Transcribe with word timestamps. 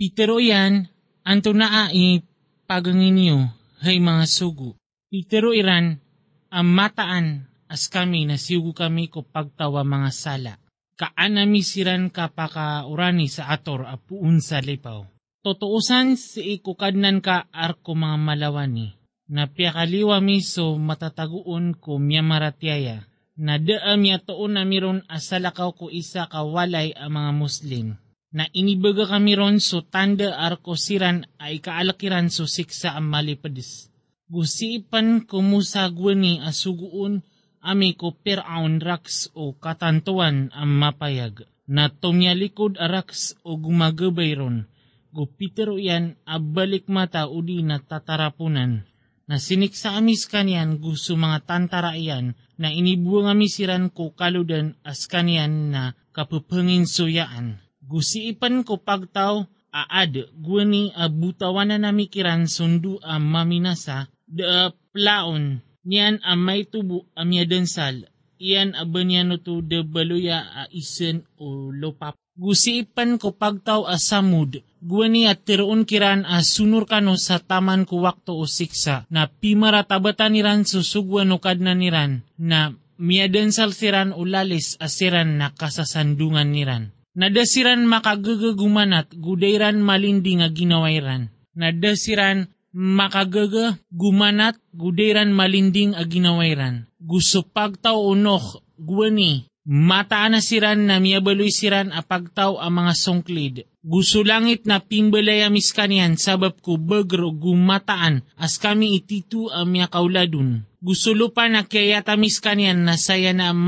Pitero 0.00 0.40
yan, 0.40 0.88
anto 1.28 1.52
naa 1.52 1.92
i 1.92 2.24
pagangin 2.64 3.52
hay 3.84 4.00
mga 4.00 4.24
sugo. 4.24 4.80
Pitero 5.12 5.52
iran, 5.52 6.00
ang 6.48 6.68
mataan 6.72 7.52
as 7.68 7.92
kami 7.92 8.24
na 8.24 8.40
siugo 8.40 8.72
kami 8.72 9.12
ko 9.12 9.28
pagtawa 9.28 9.84
mga 9.84 10.08
sala. 10.08 10.54
Kaanami 10.96 11.60
siran 11.60 12.08
kapakaurani 12.08 13.28
sa 13.28 13.52
ator 13.52 13.84
apuun 13.92 14.40
sa 14.40 14.64
lipaw. 14.64 15.04
Totoosan 15.44 16.16
si 16.16 16.56
ikukadnan 16.56 17.20
ka 17.20 17.52
arko 17.52 17.92
mga 17.92 18.16
malawani. 18.16 18.96
Na 19.28 19.52
piyakaliwa 19.52 20.24
miso 20.24 20.80
matataguon 20.80 21.76
ko 21.76 22.00
miyamaratyaya. 22.00 23.04
Na 23.36 23.60
daam 23.60 24.00
yatoon 24.00 24.56
na 24.56 24.64
miron 24.64 25.04
asalakaw 25.12 25.76
ko 25.76 25.92
isa 25.92 26.24
kawalay 26.24 26.96
ang 26.96 27.20
mga 27.20 27.32
Muslim 27.36 28.00
na 28.30 28.46
inibaga 28.54 29.10
kami 29.10 29.34
ron 29.34 29.58
so 29.58 29.82
tanda 29.82 30.38
arko 30.38 30.78
siran 30.78 31.26
ay 31.42 31.58
kaalakiran 31.58 32.30
so 32.30 32.46
siksa 32.46 32.94
ang 32.94 33.10
malipadis. 33.10 33.90
Gusipan 34.30 35.26
kumusagwan 35.26 36.22
ni 36.22 36.32
asuguon 36.38 37.26
ami 37.60 37.98
ko 37.98 38.14
peraon 38.14 38.78
raks 38.78 39.34
o 39.34 39.58
katantuan 39.58 40.54
ang 40.54 40.70
mapayag 40.70 41.50
na 41.66 41.90
tumyalikod 41.90 42.78
araks 42.78 43.34
o 43.42 43.58
gumagabay 43.58 44.38
ron. 44.38 44.70
Gupitero 45.10 45.74
yan 45.74 46.14
abalik 46.22 46.86
mata 46.86 47.26
udi 47.26 47.66
na 47.66 47.82
tatarapunan 47.82 48.86
na 49.30 49.38
siniksa 49.38 49.94
amis 49.98 50.26
kanyan 50.26 50.78
gusto 50.78 51.18
mga 51.18 51.46
tantara 51.46 51.98
yan 51.98 52.38
na 52.58 52.70
inibuang 52.70 53.30
amisiran 53.30 53.90
ko 53.90 54.10
kaludan 54.14 54.78
as 54.86 55.10
kanyan 55.10 55.74
na 55.74 55.98
kapupangin 56.14 56.86
suyaan 56.86 57.62
gusiipan 57.90 58.62
ko 58.62 58.78
pagtaw 58.78 59.42
aad 59.74 60.14
guwani 60.38 60.94
abutawan 60.94 61.74
na 61.74 61.76
namikiran 61.90 62.46
sundu 62.46 63.02
ang 63.02 63.26
maminasa 63.26 64.06
da 64.30 64.70
plaon. 64.94 65.58
Niyan 65.80 66.22
ang 66.22 66.40
may 66.44 66.68
tubo 66.70 67.08
amya 67.18 67.48
densal 67.50 68.06
iyan 68.40 68.72
abanyano 68.72 69.36
to 69.36 69.60
de 69.60 69.84
baluya 69.84 70.40
a 70.40 70.62
isen 70.72 71.28
o 71.36 71.68
lopap. 71.68 72.16
Gusiipan 72.40 73.20
ko 73.20 73.36
pagtaw 73.36 73.84
a 73.84 74.00
samud, 74.00 74.64
guwani 74.80 75.28
at 75.28 75.44
tiroon 75.44 75.84
kiran 75.84 76.24
a 76.24 76.40
sunur 76.40 76.88
sa 77.20 77.36
taman 77.36 77.84
ko 77.84 78.00
wakto 78.00 78.32
o 78.32 78.48
siksa, 78.48 79.04
na 79.12 79.28
pimara 79.28 79.84
tabatan 79.84 80.32
niran 80.32 80.64
susugwan 80.64 81.36
o 81.36 81.36
kadna 81.36 81.76
niran, 81.76 82.24
na 82.40 82.72
miadensal 82.96 83.76
siran 83.76 84.16
o 84.16 84.24
asiran 84.24 85.36
na 85.36 85.52
kasasandungan 85.52 86.48
niran. 86.48 86.96
Nadasiran 87.18 87.82
makagagagumanat 87.90 89.18
gudairan 89.18 89.82
malindi 89.82 90.38
nga 90.38 90.48
ginawairan. 90.50 91.30
Nadasiran 91.58 92.46
makagaga 92.70 93.82
gumanat 93.90 94.54
gudairan 94.70 95.34
malinding 95.34 95.98
a 95.98 96.06
ginawairan. 96.06 96.86
Gusto 97.02 97.42
pagtaw 97.42 97.98
unok 97.98 98.62
guwani 98.78 99.50
mataan 99.66 100.38
na 100.38 100.40
siran 100.40 100.86
na 100.88 101.02
miyabaloy 101.02 101.50
siran 101.50 101.90
a 101.90 102.00
pagtaw 102.06 102.62
mga 102.62 102.94
songklid. 102.94 103.54
Gusto 103.80 104.22
langit 104.22 104.68
na 104.68 104.78
pimbalay 104.78 105.42
amis 105.42 105.72
kanyan 105.72 106.14
sabab 106.14 106.60
ko 106.62 106.76
bagro 106.76 107.32
gumataan 107.32 108.22
as 108.38 108.60
kami 108.60 109.00
ititu 109.00 109.50
ang 109.50 109.72
miya 109.72 109.88
kauladun. 109.88 110.68
Gusto 110.80 111.12
lupa 111.12 111.48
na 111.48 111.64
kaya 111.66 112.00
tamis 112.00 112.40
na 112.40 112.96
saya 112.96 113.36
na 113.36 113.52
ang 113.52 113.60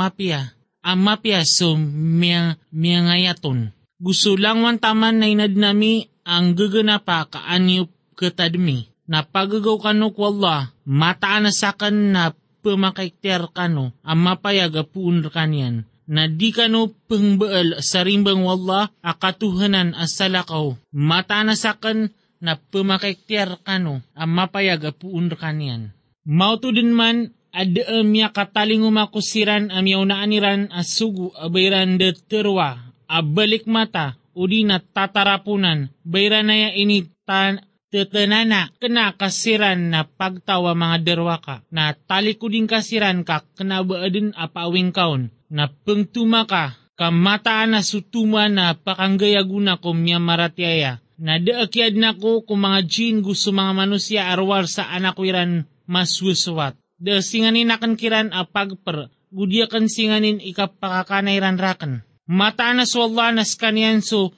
mapya 0.82 0.90
ang 0.90 1.00
mapiaso 1.06 1.70
miya, 1.78 2.58
miya 2.74 2.98
ngayaton. 3.06 3.70
Gusto 4.02 4.34
lang 4.34 4.66
wan 4.66 4.82
taman 4.82 5.22
na 5.22 5.30
inadnami 5.30 6.10
ang 6.26 6.58
gaganapa 6.58 7.30
kaanyo 7.30 7.86
katadmi. 8.18 8.90
Na 9.06 9.22
pagagaw 9.22 9.78
kano 9.78 10.10
ko 10.14 10.30
Allah, 10.30 10.74
mataan 10.86 11.46
na 11.46 11.52
sakan 11.54 12.14
na 12.14 12.34
pumakaikter 12.62 13.50
kano, 13.50 13.94
ang 14.02 14.20
mapayag 14.22 14.86
apuun 14.86 15.26
kanyan. 15.30 15.86
Na 16.06 16.26
di 16.26 16.50
kano 16.50 16.90
pengbaal 17.06 17.82
sa 17.82 18.02
rimbang 18.02 18.42
wallah 18.42 18.90
akatuhanan 19.02 19.94
asalakaw. 19.94 20.74
Mataan 20.94 21.50
na 21.50 21.56
sakan 21.58 22.10
na 22.42 22.58
pumakaikter 22.58 23.58
kano, 23.62 24.02
ang 24.18 24.30
mapayag 24.34 24.94
apuun 24.94 25.30
kanyan. 25.38 25.94
Mauto 26.22 26.70
din 26.70 26.94
man 26.94 27.34
ada 27.52 27.82
amya 28.00 28.32
kataling 28.32 28.80
umakusiran 28.80 29.68
amya 29.68 30.00
unaaniran 30.00 30.72
asugu 30.72 31.36
abayran 31.36 32.00
de 32.00 32.16
terwa 32.16 32.80
abalik 33.04 33.68
mata 33.68 34.16
udi 34.32 34.64
na 34.64 34.80
tatarapunan 34.80 35.92
bayran 36.00 36.48
ya 36.48 36.72
ini 36.72 37.12
tan 37.28 37.60
tetenana 37.92 38.72
kena 38.80 39.12
kasiran 39.12 39.92
na 39.92 40.08
pagtawa 40.08 40.72
mga 40.72 40.96
derwaka 41.04 41.60
na 41.68 41.92
talikuding 41.92 42.64
kasiran 42.64 43.20
ka 43.20 43.44
kena 43.52 43.84
baadin 43.84 44.32
apawing 44.32 44.96
kaon 44.96 45.28
na 45.52 45.68
pengtuma 45.68 46.48
ka 46.48 46.72
kamataan 46.96 47.76
na 47.76 47.80
sutuma 47.84 48.48
na 48.48 48.72
pakanggayaguna 48.72 49.76
ko 49.76 49.92
miya 49.92 50.16
maratyaya 50.16 51.04
na 51.20 51.36
daakyad 51.36 52.00
na 52.00 52.16
ko 52.16 52.40
kung 52.48 52.64
mga 52.64 52.80
jin 52.88 53.20
gusto 53.20 53.52
mga 53.52 53.72
manusia 53.76 54.32
arwar 54.32 54.64
sa 54.64 54.88
anak 54.88 55.20
wiran 55.20 55.68
maswaswat 55.84 56.80
da 57.02 57.18
singanin 57.18 57.74
akan 57.74 57.98
kiran 57.98 58.30
a 58.30 58.46
pagper, 58.46 59.10
gudya 59.34 59.66
kan 59.66 59.90
singanin 59.90 60.38
ikapakakanayran 60.38 61.58
rakan. 61.58 62.06
Mata 62.30 62.70
na 62.70 62.86
so 62.86 63.02
Allah 63.02 63.34
nas 63.34 63.58
kanyan 63.58 63.98
so 63.98 64.30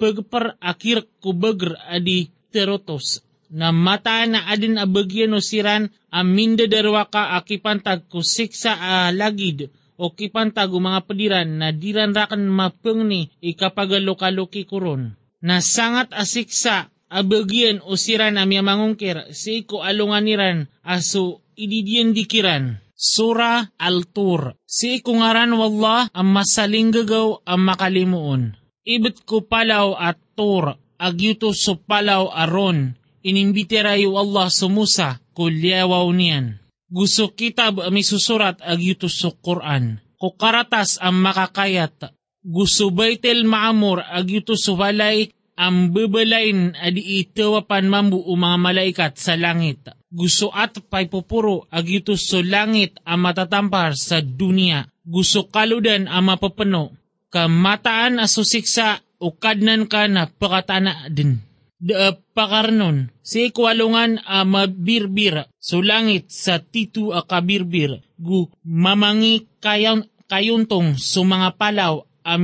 pagper 0.00 0.56
akir 0.64 1.04
kubagr 1.20 1.76
adi 1.84 2.32
terotos. 2.48 3.20
Na 3.52 3.72
mata 3.72 4.24
na 4.24 4.48
adin 4.48 4.80
abagyan 4.80 5.36
o 5.36 5.40
siran 5.40 5.92
aminda 6.08 6.64
darwaka 6.64 7.36
akipantag 7.36 8.08
ko 8.08 8.24
siksa 8.24 8.76
a 8.76 9.12
lagid 9.12 9.68
o 10.00 10.12
kipantag 10.12 10.72
mga 10.72 11.00
padiran 11.04 11.48
na 11.60 11.68
diran 11.72 12.16
rakan 12.16 12.48
mapengni 12.48 13.32
ikapagalokaluki 13.44 14.64
kuron. 14.64 15.16
Na 15.44 15.60
sangat 15.60 16.12
asiksa 16.12 16.88
abagyan 17.08 17.80
o 17.84 17.96
siran 17.96 18.36
amya 18.36 18.60
mangungkir 18.60 19.32
si 19.32 19.64
ko 19.64 19.80
alunganiran 19.80 20.68
aso 20.84 21.40
ididiyan 21.58 22.14
dikiran. 22.14 22.78
Sura 22.94 23.74
Al-Tur. 23.78 24.58
Si 24.66 25.02
ikungaran 25.02 25.54
wallah 25.54 26.10
ang 26.14 26.30
masaling 26.34 26.90
gagaw 26.94 27.42
ang 27.46 27.62
makalimuon. 27.62 28.42
Ibit 28.82 29.22
ko 29.22 29.46
palaw 29.46 29.94
at 29.98 30.18
tur, 30.34 30.78
agyuto 30.98 31.54
so 31.54 31.78
palaw 31.78 32.32
aron, 32.34 32.98
inimbitirayo 33.22 34.16
Allah 34.18 34.50
sumusa, 34.50 35.22
kulyawaw 35.36 36.10
niyan. 36.10 36.58
Gusto 36.88 37.36
kitab 37.36 37.84
susurat 38.02 38.58
agyuto 38.64 39.06
so 39.06 39.36
Quran. 39.38 40.00
Kukaratas 40.18 40.98
ang 40.98 41.22
makakayat. 41.22 42.10
Gusto 42.42 42.90
baitel 42.90 43.46
maamur 43.46 44.02
agyuto 44.02 44.58
so 44.58 44.74
balay 44.74 45.30
ang 45.54 45.94
bebelain 45.94 46.74
adi 46.78 47.22
itawapan 47.22 47.86
mambu 47.90 48.24
mga 48.24 48.58
malaikat 48.58 49.12
sa 49.18 49.34
langit 49.34 49.97
gusto 50.08 50.48
at 50.52 50.80
paypupuro 50.88 51.68
agito 51.68 52.16
so 52.16 52.40
langit 52.40 52.96
ang 53.04 53.28
matatampar 53.28 53.92
sa 53.92 54.24
dunia. 54.24 54.88
Gusto 55.04 55.48
kaludan 55.48 56.08
ang 56.08 56.32
mapapano. 56.32 56.96
Kamataan 57.28 58.20
asusiksa 58.20 59.04
o 59.20 59.36
kadnan 59.36 59.84
ka 59.84 60.08
na 60.08 60.28
pakatana 60.28 61.12
din. 61.12 61.44
Da 61.78 62.10
pakarnon, 62.10 63.14
si 63.22 63.54
kwalungan 63.54 64.18
a 64.26 64.42
mabirbir 64.42 65.46
so 65.62 65.78
langit 65.78 66.26
sa 66.26 66.58
titu 66.58 67.14
a 67.14 67.22
kabirbir 67.22 68.02
gu 68.18 68.50
mamangi 68.66 69.46
kayon, 69.62 70.10
kayuntong 70.26 70.98
so 70.98 71.22
mga 71.22 71.54
palaw 71.54 72.02
a 72.26 72.34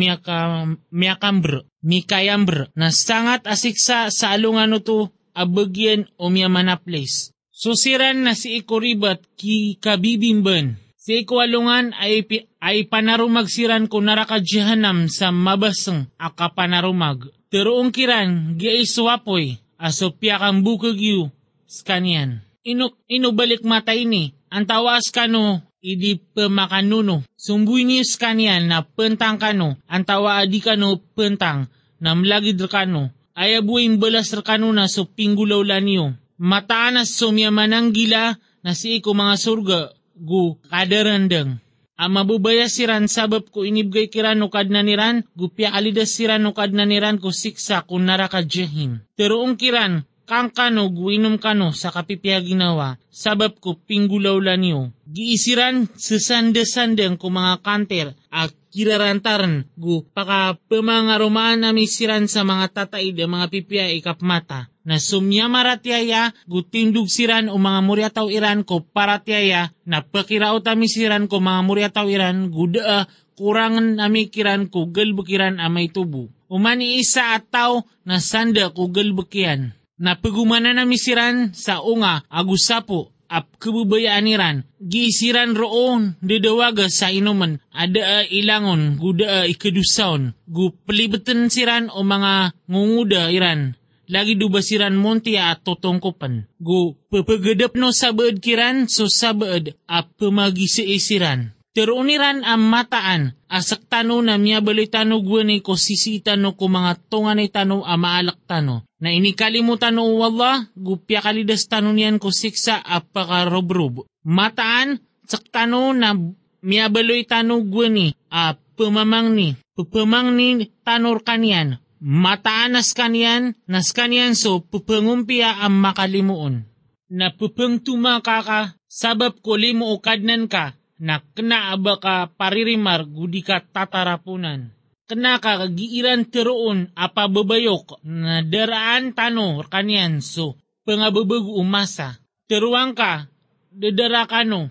miyakambr, 0.94 1.66
mikayambr 1.82 2.70
na 2.78 2.94
sangat 2.94 3.42
asiksa 3.50 4.14
sa 4.14 4.32
alungan 4.38 4.78
to 4.78 5.11
abagyan 5.34 6.06
o 6.14 6.31
miyamana 6.31 6.78
place. 6.78 7.33
Susiran 7.64 8.28
na 8.28 8.37
si 8.37 8.61
ikuribat 8.61 9.25
ki 9.40 9.81
kabibimban. 9.81 10.76
Si 11.00 11.25
ikwalungan 11.25 11.96
ay, 11.96 12.20
ay 12.61 12.84
panarumag 12.93 13.49
siran 13.49 13.88
ko 13.88 14.05
naraka 14.05 14.37
jihanam 14.37 15.08
sa 15.08 15.32
mabasang 15.32 16.12
akapanarumag. 16.20 17.32
Teroong 17.49 17.88
kiran 17.88 18.61
gi 18.61 18.84
iswapoy 18.84 19.56
aso 19.81 20.12
piyakang 20.12 20.61
bukag 20.61 21.00
yu 21.00 21.32
skanian. 21.64 22.44
Ino, 22.69 23.00
inubalik 23.08 23.64
mata 23.64 23.96
ini, 23.96 24.37
ang 24.52 24.69
tawas 24.69 25.08
kano 25.08 25.64
idi 25.81 26.20
pemakanuno. 26.20 27.25
Sumbuy 27.32 27.88
ni 27.88 28.05
skanian 28.05 28.69
na 28.69 28.84
pentang 28.84 29.40
kano, 29.40 29.81
ang 29.88 30.05
tawa 30.05 30.44
adi 30.44 30.61
kano 30.61 31.00
pentang, 31.16 31.72
na 31.96 32.12
mlagid 32.12 32.61
kano. 32.69 33.08
Ayabuin 33.32 33.96
balas 33.96 34.37
kano 34.44 34.69
na 34.69 34.84
so 34.84 35.08
pinggulaw 35.08 35.64
laniyo 35.64 36.20
mataanas 36.38 37.14
sumyamanang 37.14 37.94
gila 37.94 38.38
na 38.64 38.72
si 38.72 38.98
iko 38.98 39.12
mga 39.14 39.36
surga 39.36 39.81
gu 40.16 40.56
kadarandang. 40.70 41.60
Ang 41.94 42.10
mabubaya 42.10 42.66
siran 42.66 43.06
sabab 43.06 43.54
ko 43.54 43.62
inibgay 43.62 44.10
kiran 44.10 44.42
no 44.42 44.50
kad 44.50 44.66
niran, 44.66 45.22
gupya 45.38 45.70
alidas 45.70 46.10
siran 46.10 46.42
no 46.42 46.50
kad 46.50 46.75
niran 46.75 47.22
ko 47.22 47.31
siksa 47.31 47.86
kun 47.86 48.10
nara 48.10 48.26
ka 48.26 48.42
jehim. 48.42 48.98
Teruong 49.14 49.54
kiran, 49.54 50.02
kang 50.25 50.50
kano 50.50 50.88
guinom 50.91 51.37
kano 51.37 51.73
sa 51.76 51.93
kapipya 51.93 52.41
ginawa, 52.41 52.97
sabab 53.12 53.61
ko 53.61 53.76
pinggulaw 53.76 54.41
niyo. 54.56 54.93
Giisiran 55.05 55.87
sesande-sandeng 55.94 57.21
ko 57.21 57.29
mga 57.29 57.61
kanter 57.61 58.17
at 58.32 58.50
kirarantaran 58.75 59.71
gu 59.79 60.03
paka 60.11 60.59
pemangarumaan 60.67 61.62
nami 61.62 61.87
siran 61.87 62.26
sa 62.26 62.43
mga 62.43 62.75
tataid 62.75 63.15
mga 63.15 63.47
pipya 63.47 63.87
ikapmata 63.94 64.67
na 64.82 64.99
sumya 64.99 65.47
maratiaya 65.47 66.35
gutindug 66.50 67.06
siran 67.06 67.47
o 67.47 67.55
mga 67.55 67.81
muryataw 67.87 68.26
iran 68.35 68.67
ko 68.67 68.82
paratiaya 68.82 69.71
na 69.87 70.03
pakirao 70.03 70.59
tami 70.59 70.91
siran 70.91 71.31
ko 71.31 71.38
mga 71.38 71.61
muryataw 71.62 72.11
iran 72.11 72.50
gudaa 72.50 73.06
kurangan 73.38 73.99
nami 73.99 74.31
kiran 74.31 74.71
ko 74.71 74.91
galbukiran 74.91 75.59
amay 75.62 75.91
tubo. 75.91 76.31
Umani 76.50 77.03
isa 77.03 77.35
at 77.35 77.50
tao 77.50 77.82
na 78.06 78.23
sanda 78.23 78.71
ko 78.71 78.91
galbukian. 78.91 79.75
Na 79.94 80.19
pagumana 80.19 80.75
nami 80.75 80.99
siran 80.99 81.55
sa 81.55 81.79
unga 81.79 82.26
agusapo 82.26 83.14
ap 83.31 83.46
kabubayaan 83.62 84.26
iran. 84.26 84.56
Gisiran 84.82 85.55
roon 85.55 86.19
dedawaga 86.19 86.91
sa 86.91 87.14
inuman 87.14 87.62
ada 87.70 88.26
ilangon 88.26 88.99
guda 88.99 89.46
ikadusaon. 89.46 90.35
Gu 90.50 90.75
pelibatan 90.82 91.46
siran 91.46 91.91
o 91.94 92.02
mga 92.02 92.55
ngunguda 92.67 93.31
iran 93.31 93.79
lagi 94.08 94.37
dubasiran 94.37 94.96
monti 94.96 95.37
at 95.41 95.64
totongkopan. 95.64 96.44
Go, 96.61 96.97
papagadap 97.08 97.76
no 97.76 97.88
sabaad 97.93 98.40
kiran, 98.40 98.85
so 98.88 99.08
sabaad 99.08 99.73
at 99.88 100.06
pamagi 100.20 100.69
sa 100.69 100.85
isiran. 100.85 101.56
Teruniran 101.75 102.47
ang 102.47 102.62
mataan, 102.70 103.35
asak 103.50 103.90
tano 103.90 104.23
na 104.23 104.38
miya 104.38 104.62
balitano 104.62 105.19
gwani 105.19 105.58
ko 105.58 105.75
sisita 105.75 106.38
no 106.38 106.55
ko 106.55 106.70
mga 106.70 107.11
tungan 107.11 107.43
ay 107.43 107.50
tano 107.50 107.82
a 107.82 107.99
maalak 107.99 108.38
tano. 108.47 108.87
Na 109.04 109.12
inikalimutan 109.12 110.00
no 110.00 110.16
wala, 110.16 110.72
gupya 110.72 111.20
kalidas 111.20 111.68
tano 111.68 111.92
niyan 111.92 112.16
ko 112.16 112.32
siksa 112.32 112.80
apakarobrub. 112.80 114.08
Mataan, 114.24 114.96
saktano 115.28 115.92
na 115.92 116.16
miya 116.64 116.88
baloy 116.88 117.28
tano 117.28 117.60
gwani 117.60 118.16
a 118.32 118.56
pamamang 118.56 119.36
ni, 119.36 119.60
pupamang 119.76 120.32
ni 120.32 120.72
tanor 120.80 121.20
kanyan, 121.20 121.84
mataanas 122.00 122.96
kanyan, 122.96 123.52
nas 123.68 123.92
kanyan 123.92 124.32
so 124.32 124.64
pupangumpia 124.64 125.52
ang 125.52 125.84
makalimuon. 125.84 126.64
Na 127.12 127.28
pupang 127.28 127.84
tumakaka, 127.84 128.72
sabab 128.88 129.36
ko 129.44 129.60
limo 129.60 129.92
o 129.92 130.00
kadnan 130.00 130.48
ka, 130.48 130.80
na 130.96 131.20
kena 131.36 131.76
aba 131.76 132.00
ka 132.00 132.32
paririmar 132.40 133.04
gudi 133.04 133.44
ka 133.44 133.60
tatarapunan. 133.60 134.72
Kena 135.04 135.36
ka 135.36 135.60
kagiiran 135.60 136.32
teroon 136.32 136.88
apa 136.96 137.28
babayok 137.28 138.00
na 138.08 138.40
daraan 138.40 139.12
tano 139.12 139.60
kanyan 139.68 140.24
so 140.24 140.56
pangababag 140.88 141.44
umasa. 141.44 142.16
Teruang 142.48 142.96
ka, 142.96 143.28
dadara 143.72 144.24
kano, 144.28 144.68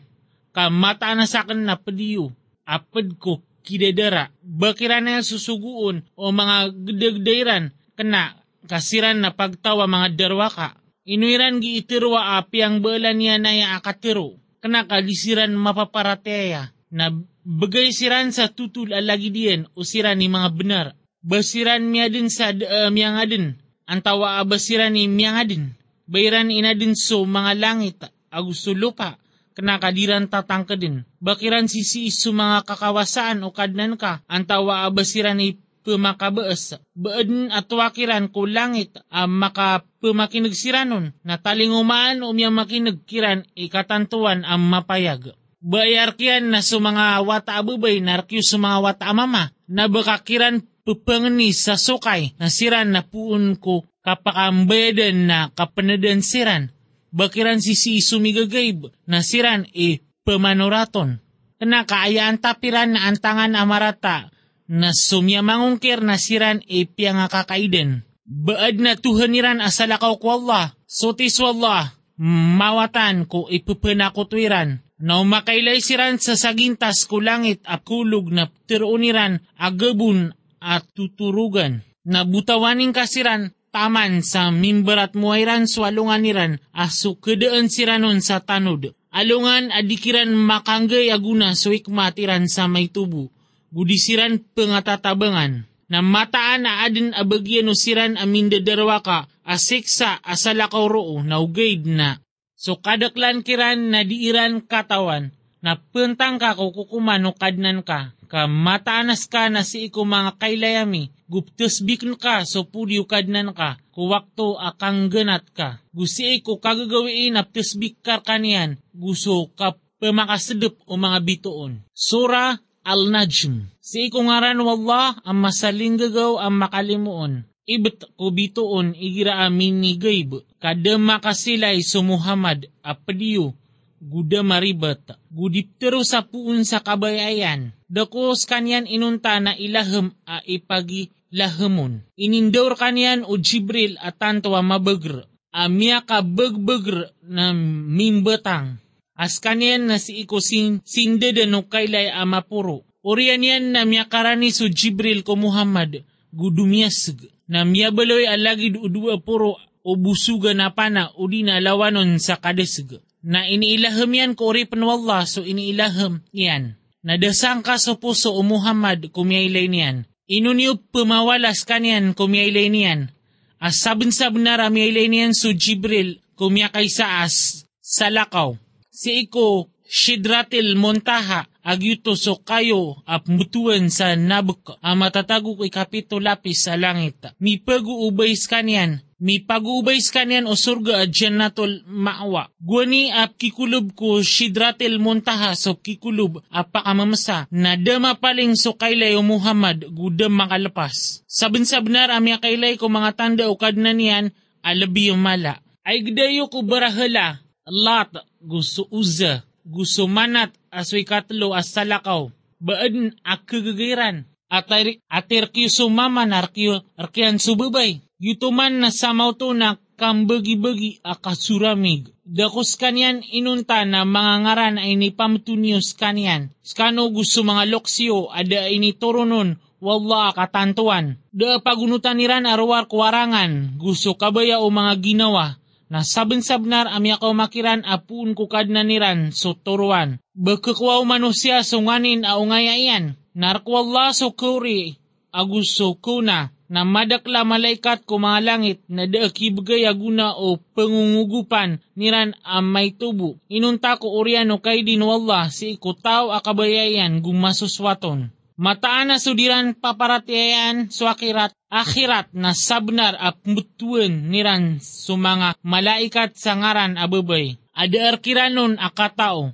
ka 0.53 0.69
mata 0.69 1.13
na 1.17 1.25
sa 1.25 1.41
na 1.53 1.77
padiyo, 1.77 2.33
apad 2.65 3.17
ko 3.17 3.41
kidedera. 3.65 4.29
Bakirana 4.41 5.21
susuguon 5.25 6.05
o 6.17 6.29
mga 6.29 6.69
gdagdairan 6.69 7.73
kena 7.97 8.37
kasiran 8.69 9.21
na 9.21 9.33
pagtawa 9.33 9.85
mga 9.89 10.17
derwaka. 10.17 10.77
Inuiran 11.03 11.59
gi 11.59 11.83
itirwa 11.83 12.39
api 12.39 12.63
ang 12.63 12.79
balan 12.79 13.19
niya 13.19 13.35
na 13.37 13.75
akatiro. 13.75 14.39
Kena 14.63 14.87
kalisiran 14.87 15.51
mapaparateya 15.51 16.71
na 16.93 17.11
bagay 17.43 17.91
siran 17.91 18.31
sa 18.31 18.49
tutul 18.49 18.95
alagi 18.95 19.29
diyan 19.29 19.75
o 19.75 19.83
siran 19.83 20.19
ni 20.19 20.27
mga 20.31 20.49
benar. 20.55 20.87
Basiran 21.23 21.87
miya 21.87 22.11
din 22.11 22.27
sa 22.27 22.51
uh, 22.51 22.91
miyang 22.91 23.15
adin. 23.15 23.55
Antawa 23.87 24.43
abasiran 24.43 24.91
ni 24.91 25.07
miyang 25.07 25.39
adin. 25.39 25.63
Bayiran 26.03 26.51
inadin 26.51 26.99
so 26.99 27.23
mga 27.23 27.55
langit 27.55 27.99
agusto 28.27 28.75
lupa 28.75 29.15
kanakadiran 29.55 30.27
tatangka 30.27 30.75
din. 30.75 31.05
Bakiran 31.21 31.69
sisi 31.69 32.09
isu 32.09 32.33
mga 32.33 32.65
kakawasaan 32.67 33.45
o 33.45 33.53
kadnan 33.53 33.95
ka, 33.95 34.25
antawa 34.25 34.83
abasiran 34.89 35.37
ni 35.37 35.61
pumakabaas. 35.85 36.81
Baadin 36.97 37.53
at 37.53 37.69
wakiran 37.69 38.33
ko 38.33 38.49
langit 38.49 38.97
ang 39.13 39.29
uh, 39.29 39.47
maka 39.47 39.85
pumakinagsiranon 40.01 41.13
na 41.23 41.37
talingumaan 41.37 42.25
o 42.25 42.33
miyang 42.33 42.55
makinagkiran 42.55 43.45
ikatantuan 43.53 44.43
ang 44.43 44.63
mapayag. 44.63 45.35
Bayarkian 45.63 46.51
na 46.51 46.59
sa 46.59 46.75
mga 46.75 47.23
wata 47.23 47.55
abubay 47.55 48.03
narkyo 48.03 48.43
sa 48.43 48.59
mga 48.59 48.77
wata 48.83 49.03
amama 49.07 49.55
na 49.63 49.87
bakakiran 49.87 50.59
pupangani 50.83 51.55
sa 51.55 51.79
sukay 51.79 52.35
na 52.35 52.51
siran 52.51 52.91
na 52.91 53.07
puun 53.07 53.55
ko 53.55 53.87
kapakambayadan 54.03 55.23
na 55.23 55.47
kapanadan 55.55 56.19
siran 56.19 56.67
bakiran 57.13 57.61
si 57.61 57.77
si 57.77 58.01
sumigagayb 58.01 58.89
na 59.07 59.21
siran 59.21 59.69
e 59.69 60.01
pemanuraton. 60.25 61.21
Kena 61.61 61.85
kaayaan 61.87 62.41
tapiran 62.41 62.97
na 62.97 63.07
antangan 63.07 63.55
amarata 63.55 64.33
na 64.67 64.91
sumya 64.91 65.45
mangungkir 65.45 66.01
na 66.01 66.17
siran 66.17 66.59
e 66.65 66.89
piyang 66.89 67.23
kakaiden. 67.29 68.03
Baad 68.25 68.81
na 68.81 68.97
tuhaniran 68.97 69.61
asalakaw 69.61 70.17
ko 70.17 70.43
Allah, 70.43 70.73
sotis 70.89 71.37
wallah, 71.39 71.93
mawatan 72.19 73.29
ko 73.29 73.47
ipupanakotwiran. 73.47 74.81
Na 75.03 75.19
umakailay 75.19 75.83
siran 75.83 76.15
sa 76.15 76.39
sagintas 76.39 77.03
ko 77.03 77.19
langit 77.19 77.59
at 77.67 77.83
kulog 77.83 78.31
na 78.31 78.47
tiruniran 78.47 79.43
agabun 79.59 80.31
at 80.63 80.87
tuturugan. 80.95 81.83
Na 82.07 82.23
butawaning 82.23 82.95
kasiran 82.95 83.51
taman 83.75 84.23
sa 84.23 84.47
mimber 84.47 84.95
at 84.95 85.11
muayran 85.11 85.67
swalungan 85.67 86.23
niran 86.23 86.53
aso 86.71 87.19
kedaan 87.19 87.67
siranon 87.67 88.23
sa 88.23 88.39
tanod. 88.39 88.95
Alungan 89.11 89.75
adikiran 89.75 90.31
makanggay 90.31 91.11
aguna 91.11 91.51
so 91.51 91.75
ikmatiran 91.75 92.47
sa 92.47 92.71
may 92.71 92.87
tubo. 92.87 93.27
Gudisiran 93.75 94.39
pengatatabangan. 94.55 95.67
Na 95.91 95.99
mataan 95.99 96.63
na 96.63 96.87
adin 96.87 97.11
abagyan 97.11 97.75
siran 97.75 98.15
amin 98.15 98.47
dadarwaka 98.47 99.27
asiksa 99.43 100.23
asalakaw 100.23 100.87
roo 100.87 101.19
na 101.27 101.43
ugaid 101.43 101.83
na. 101.91 102.22
So 102.63 102.79
kadaklan 102.79 103.43
kiran 103.43 103.91
na 103.91 104.07
diiran 104.07 104.63
katawan 104.63 105.35
na 105.59 105.75
pentang 105.75 106.39
ka 106.39 106.55
kukukuman 106.55 107.19
no 107.19 107.35
kadnan 107.35 107.83
ka 107.83 108.15
ka 108.33 108.49
mataanas 108.49 109.29
ka 109.29 109.45
na 109.53 109.61
si 109.61 109.91
iko 109.91 110.09
mga 110.09 110.41
kailayami, 110.41 111.13
guptos 111.29 111.85
bikn 111.85 112.17
ka 112.17 112.41
so 112.49 112.65
pudyo 112.65 113.05
kadnan 113.05 113.53
ka, 113.53 113.77
kuwakto 113.93 114.57
akang 114.57 115.13
ganat 115.13 115.45
ka. 115.53 115.85
Gusi 115.93 116.41
iko 116.41 116.57
kagagawiin 116.57 117.37
aptos 117.37 117.77
bikar 117.77 118.25
kanian, 118.25 118.81
gusto 118.89 119.53
ka 119.53 119.77
pemakasedep 120.01 120.81
o 120.89 120.97
mga 120.97 121.21
bituon. 121.21 121.85
Sura 121.93 122.57
Al-Najm. 122.81 123.69
Si 123.79 124.09
iko 124.09 124.25
ngaran 124.25 124.57
wallah 124.65 125.21
ang 125.21 125.37
masaling 125.37 126.01
gagaw 126.01 126.41
ang 126.41 126.57
makalimuon. 126.57 127.45
Ibet 127.63 128.11
ko 128.19 128.27
bituon 128.27 128.91
igira 128.91 129.39
amin 129.47 129.79
ni 129.79 129.95
gaib. 129.95 130.43
Kada 130.59 130.99
makasilay 130.99 131.79
so 131.79 132.03
Muhammad 132.03 132.67
apadiyo 132.83 133.55
guda 134.03 134.43
maribat, 134.43 135.15
gudiptero 135.31 136.03
sa 136.03 136.27
puun 136.27 136.67
sa 136.67 136.83
kabayayan, 136.83 137.71
dakos 137.87 138.43
kanyan 138.43 138.83
inunta 138.83 139.39
na 139.39 139.55
ilahem 139.55 140.11
a 140.27 140.43
ipagi 140.43 141.07
lahamon. 141.31 142.03
Inindaur 142.19 142.75
kanyan 142.75 143.23
o 143.23 143.39
Jibril 143.39 143.95
at 144.03 144.19
tantawa 144.19 144.59
mabagr, 144.59 145.23
amya 145.55 146.03
ka 146.03 146.19
bagbagr 146.19 147.15
na 147.23 147.55
mimbatang. 147.55 148.83
As 149.15 149.39
kanyan 149.39 149.87
na 149.87 150.01
si 150.03 150.25
iko 150.27 150.43
sin, 150.43 150.83
sindeda 150.83 151.47
no 151.47 151.71
kailay 151.71 152.11
amapuro. 152.11 152.83
Orian 153.07 153.43
yan 153.43 153.71
na 153.71 153.87
miyakarani 153.87 154.51
so 154.51 154.67
Jibril 154.67 155.23
ko 155.23 155.39
Muhammad, 155.39 156.03
gudumyasg, 156.35 157.23
na 157.47 157.65
miyabaloy 157.67 158.27
alagid 158.27 158.79
udua 158.79 159.19
puro 159.19 159.59
o 159.83 159.91
busuga 159.99 160.55
na 160.55 160.71
pana 160.71 161.11
o 161.19 161.27
di 161.27 161.43
na 161.43 161.59
lawanon 161.59 162.15
sa 162.19 162.39
kadesg 162.39 163.03
na 163.23 163.47
iniilaham 163.47 164.11
yan 164.11 164.31
ko 164.35 164.51
ripan 164.51 164.83
wallah 164.83 165.23
so 165.23 165.43
iniilaham 165.47 166.23
yan. 166.35 166.75
Nadasang 167.03 167.67
ka 167.67 167.75
sa 167.75 167.99
puso 167.99 168.31
o 168.31 168.41
Muhammad 168.47 169.11
kumiyaylay 169.11 169.67
niyan. 169.67 170.07
Inuniyo 170.23 170.79
pumawalas 170.91 171.67
kanyan 171.67 172.15
kumiyaylay 172.15 172.71
niyan. 172.71 173.11
As 173.59 173.83
sabon-sab 173.83 174.39
na 174.39 174.55
ramiyaylay 174.55 175.11
niyan 175.11 175.35
so 175.35 175.51
Jibril 175.51 176.23
kumiyakay 176.39 176.87
sa 176.87 177.27
as 177.27 177.67
sa 177.83 178.07
lakaw. 178.07 178.55
Si 178.87 179.27
iko 179.27 179.67
Shidratil 179.83 180.79
Montaha 180.79 181.51
agyuto 181.63 182.19
so 182.19 182.43
kayo 182.43 183.01
ap 183.07 183.25
mutuan 183.31 183.87
sa 183.87 184.13
nabuk 184.19 184.75
ang 184.83 184.99
matatago 184.99 185.55
ko 185.55 185.63
kapito 185.71 186.19
lapis 186.19 186.67
sa 186.67 186.75
langit. 186.75 187.31
Mi 187.39 187.57
pag-uubay 187.57 188.35
kanyan 188.45 189.01
mi 189.23 189.39
pag-ubay 189.39 190.03
kanyan 190.11 190.51
o 190.51 190.53
surga 190.59 190.99
a 190.99 191.07
jannatul 191.07 191.87
ma'wa. 191.87 192.51
Gwani 192.59 193.07
ap 193.07 193.39
kikulub 193.39 193.95
ko 193.95 194.19
shidratil 194.19 194.99
muntaha 194.99 195.55
so 195.55 195.79
kikulub 195.79 196.43
ap 196.51 196.75
pakamamasa 196.75 197.47
na 197.47 197.79
dama 197.79 198.19
paling 198.19 198.59
so 198.59 198.75
kaylay 198.75 199.15
o 199.15 199.23
Muhammad 199.23 199.87
gudam 199.95 200.35
makalapas. 200.35 201.23
Sabin 201.23 201.63
sabnar 201.63 202.11
amya 202.11 202.43
kaylay 202.43 202.75
ko 202.75 202.91
mga 202.91 203.15
tanda 203.15 203.47
o 203.47 203.55
kadna 203.55 203.95
niyan 203.95 204.35
alabi 204.59 205.07
yung 205.07 205.23
mala. 205.23 205.63
Ay 205.87 206.03
gdayo 206.03 206.51
ko 206.51 206.59
barahala, 206.63 207.39
lat, 207.63 208.11
gusto 208.43 208.91
uza, 208.91 209.47
gusto 209.63 210.07
manat, 210.11 210.51
asway 210.73 211.05
katlo 211.05 211.53
as 211.53 211.69
salakaw. 211.69 212.33
Baan 212.57 213.13
akagagaran. 213.21 214.25
Atir, 214.49 215.01
atir 215.09 215.49
kiyo 215.49 215.69
sumama 215.69 216.29
narkiyo 216.29 216.85
arkiyan 216.93 217.41
subabay 217.41 218.05
yutuman 218.23 218.79
na 218.79 218.89
samaw 218.93 219.35
to 219.35 219.51
na 219.51 219.75
kambagi-bagi 219.99 221.03
akasuramig. 221.03 222.07
Dakos 222.23 222.79
kanyan 222.79 223.19
inunta 223.35 223.83
na 223.83 224.07
mga 224.07 224.35
ngaran 224.47 224.75
ay 224.79 224.95
ni 224.95 225.11
pamtunios 225.11 225.91
kanyan. 225.91 226.55
Skano 226.63 227.11
gusto 227.11 227.43
mga 227.43 227.67
loksyo 227.67 228.31
ada 228.31 228.71
ini 228.71 228.95
turunon 228.95 229.59
wala 229.83 230.31
katantuan. 230.31 231.19
Da 231.35 231.59
pagunutan 231.59 232.15
niran 232.15 232.47
arwar 232.47 232.87
kuwarangan 232.87 233.75
gusto 233.75 234.15
kabaya 234.15 234.63
o 234.63 234.71
mga 234.71 235.03
ginawa 235.03 235.59
na 235.91 236.01
sabin-sabnar 236.01 236.87
amya 236.87 237.19
ko 237.19 237.35
makiran 237.35 237.83
apun 237.83 238.31
kukad 238.33 238.71
na 238.71 238.87
niran 238.87 239.35
so 239.35 239.51
turuan. 239.51 240.22
Bakakwaw 240.33 241.05
manusia 241.05 241.61
sunganin 241.61 242.25
aungayayan. 242.25 243.13
Narkwalla 243.37 244.17
so 244.17 244.33
kuri 244.33 244.97
aguso 245.29 245.93
kuna 246.01 246.49
na 246.73 246.81
madakla 246.81 247.45
malaikat 247.45 248.01
ko 248.09 248.17
mga 248.17 248.41
langit 248.41 248.81
na 248.89 249.05
daakibgay 249.05 249.85
aguna 249.85 250.33
o 250.33 250.57
pangungugupan 250.73 251.77
niran 251.93 252.33
ang 252.41 252.65
may 252.65 252.97
tubo. 252.97 253.37
Inunta 253.45 254.01
ko 254.01 254.09
oriano 254.17 254.57
kay 254.57 254.81
din 254.81 255.05
wallah 255.05 255.53
si 255.53 255.77
ikutaw 255.77 256.33
akabayayan 256.33 257.21
gumasuswaton. 257.21 258.33
Mataan 258.57 259.13
na 259.13 259.21
sudiran 259.21 259.77
paparatiayan 259.77 260.89
so 260.89 261.05
akirat 261.05 261.53
akhirat 261.69 262.33
na 262.33 262.57
sabnar 262.57 263.13
at 263.21 263.37
mutuan 263.45 264.33
niran 264.33 264.81
so 264.81 265.13
mga 265.13 265.61
malaikat 265.61 266.33
sa 266.33 266.57
ngaran 266.57 266.97
ababay. 266.97 267.53
Ada 267.77 268.17
arkiranon 268.17 268.81
akatao. 268.81 269.53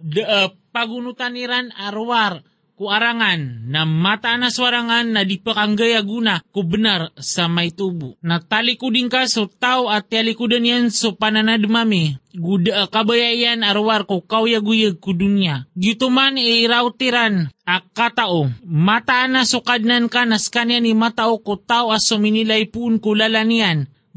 Da 0.00 0.52
pagunutan 0.72 1.32
niran 1.32 1.72
arwar 1.72 2.44
kuarangan 2.76 3.64
na 3.72 3.88
mata 3.88 4.36
na 4.36 4.52
swarangan 4.52 5.08
na 5.08 5.24
di 5.24 5.40
pakanggaya 5.40 6.04
guna 6.04 6.44
ko 6.52 6.60
benar 6.60 7.08
sa 7.16 7.48
may 7.48 7.72
tubo. 7.72 8.20
Natalikudin 8.20 9.08
ka 9.08 9.24
so 9.24 9.48
tao 9.48 9.88
at 9.88 10.12
talikudan 10.12 10.68
yan 10.68 10.84
so 10.92 11.16
pananadmami. 11.16 12.20
Guda 12.36 12.92
kabayayan 12.92 13.64
arwar 13.64 14.04
ko 14.04 14.20
kawyaguyag 14.20 15.00
ko 15.00 15.16
dunya. 15.16 15.64
Gito 15.72 16.12
man 16.12 16.36
irautiran 16.36 17.48
akatao. 17.64 18.52
Mata 18.68 19.24
na 19.24 19.48
sukadnan 19.48 20.12
ka 20.12 20.28
nas 20.28 20.52
kanya 20.52 20.76
ni 20.76 20.92
matao 20.92 21.40
ko 21.40 21.56
tao 21.56 21.96
as 21.96 22.04
suminilay 22.12 22.68
pun 22.68 23.00
ko 23.00 23.16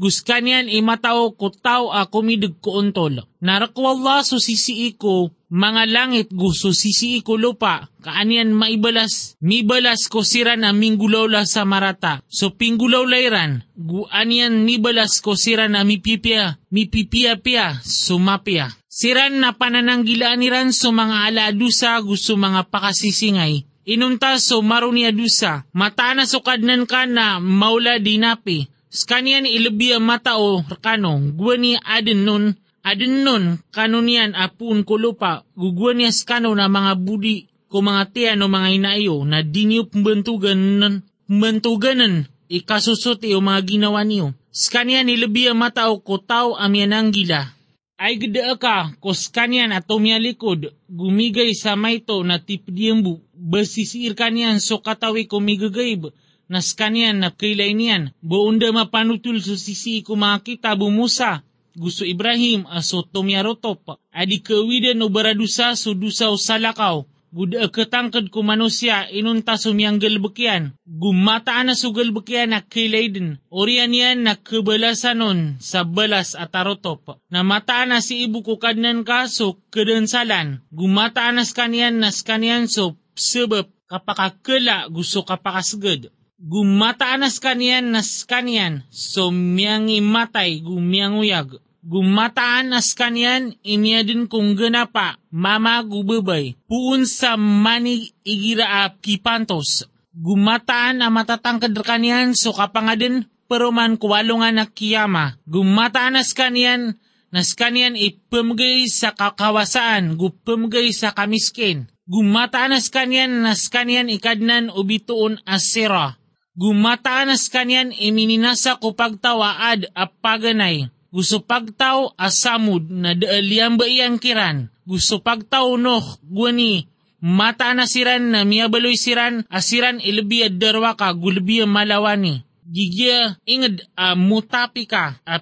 Guskanyan 0.00 0.68
imatao 0.72 1.36
ko 1.36 1.50
tao 1.52 1.92
a 1.92 2.06
kumidig 2.06 2.60
ko 2.60 2.80
untol. 2.80 3.20
Narakwalla 3.40 4.24
so 4.24 4.40
sisi 4.40 4.96
ko 4.96 5.30
mga 5.50 5.84
langit 5.90 6.28
gusto 6.30 6.70
sisi 6.70 7.20
ko 7.26 7.34
lupa, 7.34 7.90
kaanian 8.06 8.54
maibalas, 8.54 9.34
mibalas 9.42 10.06
ko 10.06 10.22
sira 10.22 10.54
na 10.54 10.70
minggulaw 10.72 11.26
la 11.26 11.42
sa 11.44 11.66
marata. 11.66 12.22
So 12.30 12.54
pinggulaw 12.54 13.02
layran, 13.02 13.66
guanian 13.74 14.62
mibalas 14.62 15.18
ko 15.20 15.34
sira 15.34 15.66
na 15.66 15.82
mipipia, 15.82 16.62
mipipia-pia, 16.70 17.82
sumapia. 17.82 18.70
Siran 18.86 19.42
na 19.42 19.54
panananggilaan 19.54 20.38
niran 20.38 20.70
so 20.70 20.94
mga 20.94 21.30
alaadusa 21.30 21.98
gusto 22.02 22.38
mga 22.38 22.70
pakasisingay. 22.70 23.66
Inunta 23.90 24.38
so 24.38 24.62
maruni 24.62 25.02
adusa, 25.02 25.66
mata 25.74 26.14
na 26.14 26.22
sukadnan 26.22 26.86
ka 26.86 27.10
na 27.10 27.42
maula 27.42 27.98
dinapi, 27.98 28.70
Skanian 28.90 29.46
ilubia 29.46 30.00
matao 30.00 30.64
rakano, 30.68 31.18
guwani 31.18 31.78
adin 31.84 32.24
nun, 32.26 32.54
adin 32.82 33.22
nun 33.22 33.58
kanunian 33.70 34.34
apun 34.34 34.82
kulupa, 34.82 35.46
guguan 35.54 36.02
niya 36.02 36.10
skano 36.10 36.50
na 36.58 36.66
mga 36.66 36.98
budi 36.98 37.46
ko 37.70 37.86
mga 37.86 38.04
tiya 38.10 38.32
no 38.34 38.50
mga 38.50 38.68
inaayo 38.74 39.22
na 39.22 39.46
di 39.46 39.62
niyo 39.70 39.86
pembentugan, 39.86 41.06
pembentuganan 41.22 42.26
ikasusuti 42.50 43.30
o 43.30 43.38
mga 43.38 43.62
ginawa 43.62 44.02
niyo. 44.02 44.34
Skanian 44.50 45.06
ilubia 45.06 45.54
matao 45.54 46.02
ko 46.02 46.18
tao 46.18 46.58
amyan 46.58 47.14
gila. 47.14 47.46
Ay 47.94 48.18
gada 48.18 48.58
ka 48.58 48.90
ko 48.98 49.14
skanian 49.14 49.70
at 49.70 49.86
likod, 49.86 50.74
gumigay 50.90 51.54
sa 51.54 51.78
mayto 51.78 52.26
na 52.26 52.42
tipdiyembu, 52.42 53.22
basisir 53.38 54.18
kanyan 54.18 54.58
so 54.58 54.82
katawi 54.82 55.30
ko 55.30 55.38
migagayb, 55.38 56.10
nas 56.50 56.74
kanyan 56.74 57.22
na 57.22 57.30
kailay 57.30 57.70
niyan. 57.78 58.10
Buunda 58.18 58.74
mapanutul 58.74 59.38
sa 59.38 59.54
sisi 59.54 60.02
ko 60.02 60.18
makita 60.18 60.74
bumusa. 60.74 61.46
Gusto 61.78 62.02
Ibrahim 62.02 62.66
aso 62.66 63.06
tumyarotop. 63.06 64.02
Adi 64.10 64.42
kawidan 64.42 64.98
o 65.00 65.08
baradusa 65.08 65.78
so 65.78 65.94
dusa 65.94 66.26
o 66.26 66.34
salakaw. 66.34 67.06
Guda 67.30 67.70
katangkad 67.70 68.26
ko 68.34 68.42
manusia 68.42 69.06
inunta 69.06 69.54
sumiyanggal 69.54 70.18
bakyan. 70.18 70.74
Gumataan 70.82 71.70
na 71.70 71.78
sugal 71.78 72.10
bakyan 72.10 72.50
na 72.50 72.66
kailay 72.66 73.06
din. 73.06 73.38
Orian 73.54 73.94
yan 73.94 74.26
na 74.26 74.34
kabalasanon 74.34 75.62
sa 75.62 75.86
balas 75.86 76.34
at 76.34 76.50
arotop. 76.50 77.22
Namataan 77.30 77.94
na 77.94 78.02
si 78.02 78.26
ibu 78.26 78.42
ko 78.42 78.58
kadnan 78.58 79.06
ka 79.06 79.30
so 79.30 79.62
kadansalan. 79.70 80.66
Gumataan 80.74 81.38
na 81.38 81.46
skanyan 81.46 82.02
na 82.02 82.10
skanyan 82.10 82.66
so 82.66 82.98
sebab 83.14 83.70
kapakakala 83.86 84.90
gusto 84.90 85.22
kapakasgad 85.22 86.10
gumataan 86.40 87.20
nas 87.20 87.36
kanyan 87.36 87.92
nas 87.92 88.24
kanyan, 88.24 88.80
so 88.88 89.28
miyang 89.28 89.92
imatay 89.92 90.64
gumiyang 90.64 91.20
uyag. 91.20 91.60
Gumataan 91.80 92.76
nas 92.76 92.92
kanyan, 92.92 93.56
din 93.64 94.28
kung 94.28 94.52
ganapa, 94.52 95.16
mama 95.32 95.80
gubabay, 95.80 96.52
puun 96.68 97.08
sa 97.08 97.40
mani 97.40 98.12
igira 98.20 98.84
a 98.84 98.92
kipantos. 98.92 99.88
Gumataan 100.12 101.00
a 101.00 101.08
matatangkad 101.08 101.72
kanyan, 101.80 102.36
so 102.36 102.52
kapangadin, 102.52 103.24
pero 103.48 103.72
man 103.72 103.96
kuwalungan 103.96 104.60
na 104.60 104.68
kiyama. 104.68 105.40
Gumataan 105.48 106.20
nas 106.20 106.36
kanyan, 106.36 107.00
nas 107.32 107.56
kanyan 107.56 107.96
ipamgay 107.96 108.84
sa 108.84 109.16
kakawasaan, 109.16 110.20
gupamgay 110.20 110.92
sa 110.92 111.16
kamiskin. 111.16 111.88
Gumataan 112.04 112.76
nas 112.76 112.92
kanyan, 112.92 113.40
nas 113.40 113.72
kanyan 113.72 114.12
ikadnan 114.12 114.68
ubituon 114.68 115.40
asira 115.48 116.19
Gumataanas 116.60 117.48
kanyan 117.48 117.88
imininasa 117.96 118.76
ko 118.76 118.92
pagtawaad 118.92 119.88
apaganay. 119.96 120.92
Gusto 121.08 121.40
pagtaw 121.40 122.12
asamud 122.20 122.84
na 122.92 123.16
daaliyan 123.16 123.80
ba 123.80 123.88
iyang 123.88 124.20
kiran. 124.20 124.68
Gusto 124.84 125.24
pagtaw 125.24 125.80
noh 125.80 126.04
gwani 126.20 126.84
mata 127.24 127.72
na 127.72 127.88
siran 127.88 128.28
na 128.28 128.44
miyabaloy 128.44 128.92
siran 128.92 129.48
asiran 129.48 130.04
ilbiya 130.04 130.52
darwa 130.52 131.00
ka 131.00 131.16
gulbiya 131.16 131.64
malawani. 131.64 132.44
Gigya 132.68 133.40
ingad 133.48 133.80
a 133.96 134.12
uh, 134.12 134.16
mutapi 134.20 134.84
ka 134.84 135.16
uh, 135.24 135.40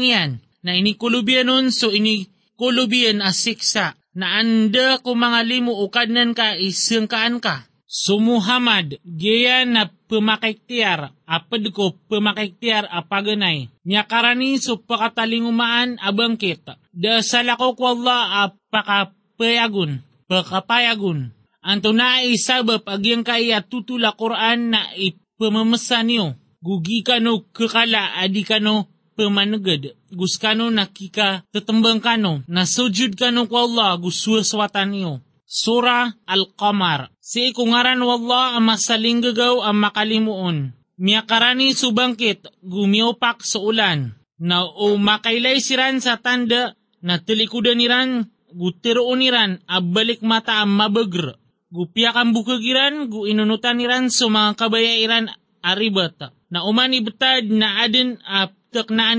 yan 0.00 0.40
na 0.64 0.72
ini 0.72 0.96
kulubiyan 0.96 1.44
nun 1.44 1.68
so 1.68 1.92
ini 1.92 2.24
kulubiyan 2.56 3.20
asiksa 3.20 4.00
na 4.16 4.40
anda 4.40 4.96
ko 5.04 5.12
mga 5.12 5.44
limo 5.44 5.76
ukadnan 5.84 6.32
ka 6.32 6.56
isangkaan 6.56 7.36
ka 7.38 7.68
Sumuhamad, 7.94 8.98
gaya 9.06 9.62
na 9.62 9.86
pemakiktiar, 9.86 11.14
apad 11.30 11.62
ko 11.70 11.94
pemakiktiar 12.10 12.90
apaganay. 12.90 13.70
Nya 13.86 14.02
karani 14.02 14.58
so 14.58 14.82
pakatalingumaan 14.82 16.02
abangkit. 16.02 16.66
Da 16.90 17.22
salako 17.22 17.78
ko 17.78 17.94
Allah 17.94 18.50
apakapayagun, 18.50 20.02
pakapayagun. 20.26 21.30
Anto 21.62 21.94
na 21.94 22.18
isabab 22.26 22.82
agyang 22.82 23.22
kaya 23.22 23.62
tutula 23.62 24.10
Quran 24.18 24.74
na 24.74 24.90
ipamamasa 24.98 26.02
niyo. 26.02 26.34
Gugi 26.58 27.06
kano 27.06 27.46
kakala 27.54 28.18
adi 28.18 28.42
kano 28.42 28.90
pemanagad. 29.14 29.94
Gus 30.10 30.34
kano 30.42 30.66
nakika 30.66 31.46
tatambang 31.54 32.02
kano. 32.02 32.42
Nasujud 32.50 33.14
kano 33.14 33.46
ko 33.46 33.70
Allah 33.70 33.94
guswaswatan 34.02 34.90
niyo. 34.90 35.22
Sura 35.54 36.10
Al-Qamar. 36.26 37.14
Si 37.22 37.54
ikungaran 37.54 38.02
wallah 38.02 38.58
ang 38.58 38.74
masalinggagaw 38.74 39.62
ang 39.62 39.78
makalimuon. 39.78 40.74
Miyakarani 40.98 41.70
subangkit, 41.78 42.50
gumiopak 42.58 43.46
sa 43.46 43.62
ulan. 43.62 44.18
Na 44.34 44.66
o 44.66 44.98
makailay 44.98 45.62
siran 45.62 46.02
sa 46.02 46.18
tanda, 46.18 46.74
na 46.98 47.22
tilikudan 47.22 47.78
niran, 47.78 48.34
gutiroon 48.50 49.22
niran, 49.22 49.62
abalik 49.70 50.26
mata 50.26 50.58
ang 50.58 50.74
mabagr. 50.74 51.38
Gupiyak 51.70 52.18
ang 52.18 52.34
bukagiran, 52.34 53.06
gu 53.06 53.30
inunutan 53.30 53.78
niran 53.78 54.10
sa 54.10 54.26
mga 54.26 54.58
kabayairan 54.58 55.30
aribat. 55.62 56.34
Na 56.50 56.66
umani 56.66 56.98
betad 56.98 57.46
na 57.46 57.86
adin 57.86 58.18
a 58.26 58.50
tek 58.74 58.90
na. 58.90 59.14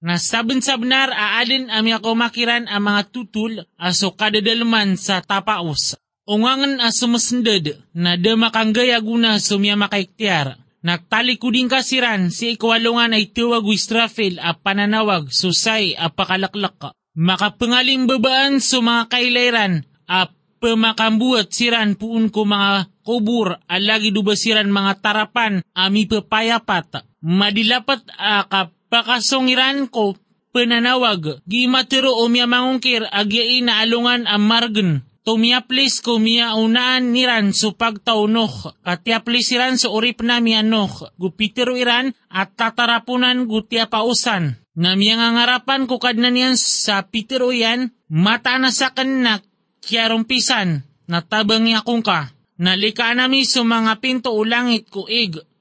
Na 0.00 0.16
saben 0.16 0.64
sa 0.64 0.80
benar 0.80 1.12
aalin 1.12 1.68
ami 1.68 1.92
ako 1.92 2.16
makiran 2.16 2.64
ang 2.72 2.88
mga 2.88 3.12
tutul 3.12 3.68
aso 3.76 4.16
kadadalman 4.16 4.96
sa 4.96 5.20
tapaos. 5.20 5.92
Ungangan 6.24 6.80
aso 6.80 7.04
masended 7.04 7.84
na 7.92 8.16
de 8.16 8.32
makanggaya 8.32 8.96
guna 9.04 9.36
sumya 9.36 9.76
makaiktiar. 9.76 10.56
Nagtalikuding 10.80 11.68
kasiran 11.68 12.32
si 12.32 12.56
ikwalungan 12.56 13.12
ay 13.12 13.28
tuwag 13.36 13.60
wistrafil 13.68 14.40
a 14.40 14.56
pananawag 14.56 15.28
susay 15.28 15.92
a 15.92 16.08
pakalaklak. 16.08 16.96
Makapangaling 17.12 18.08
babaan 18.08 18.64
sa 18.64 18.80
mga 18.80 19.12
kailairan 19.12 19.84
a 20.08 20.32
pemakambuat 20.64 21.52
siran 21.52 22.00
puun 22.00 22.32
ko 22.32 22.48
mga 22.48 22.88
kubur 23.04 23.60
alagi 23.68 24.16
dubasiran 24.16 24.72
mga 24.72 25.04
tarapan 25.04 25.60
ami 25.76 26.08
papayapat. 26.08 27.04
Madilapat 27.20 28.00
a 28.16 28.48
kapakasongiran 28.90 29.86
ko 29.86 30.18
pananawag. 30.50 31.38
Gimatiro 31.46 32.10
o 32.10 32.26
miya 32.26 32.50
mangungkir 32.50 33.06
agyain 33.06 33.70
na 33.70 33.78
alungan 33.86 34.26
ang 34.26 34.42
margen 34.42 34.90
tumiaplis 35.22 36.02
ko 36.02 36.18
miya 36.18 36.58
unaan 36.58 37.14
niran 37.14 37.54
so 37.54 37.70
pagtaunok, 37.78 38.82
katiaplis 38.82 39.54
iran 39.54 39.78
so 39.78 39.94
urip 39.94 40.26
na 40.26 40.42
miya 40.42 40.66
nok, 40.66 41.14
gupitiro 41.22 41.78
iran 41.78 42.10
at 42.26 42.58
tatarapunan 42.58 43.46
gutia 43.46 43.86
pausan. 43.86 44.58
Na 44.74 44.98
miya 44.98 45.22
nga 45.22 45.28
ngarapan 45.38 45.86
ko 45.86 46.02
kadna 46.02 46.34
niyan 46.34 46.58
sa 46.58 47.06
pitiro 47.06 47.54
yan, 47.54 47.94
mata 48.10 48.58
na 48.58 48.74
sa 48.74 48.90
kanak, 48.90 49.46
kiarumpisan, 49.86 50.82
natabang 51.06 51.62
niya 51.62 51.86
kong 51.86 52.02
ka. 52.02 52.34
Nalika 52.58 53.14
nami 53.14 53.46
so 53.46 53.62
mga 53.62 54.02
pinto 54.02 54.34
ulangit 54.34 54.90
ko 54.90 55.06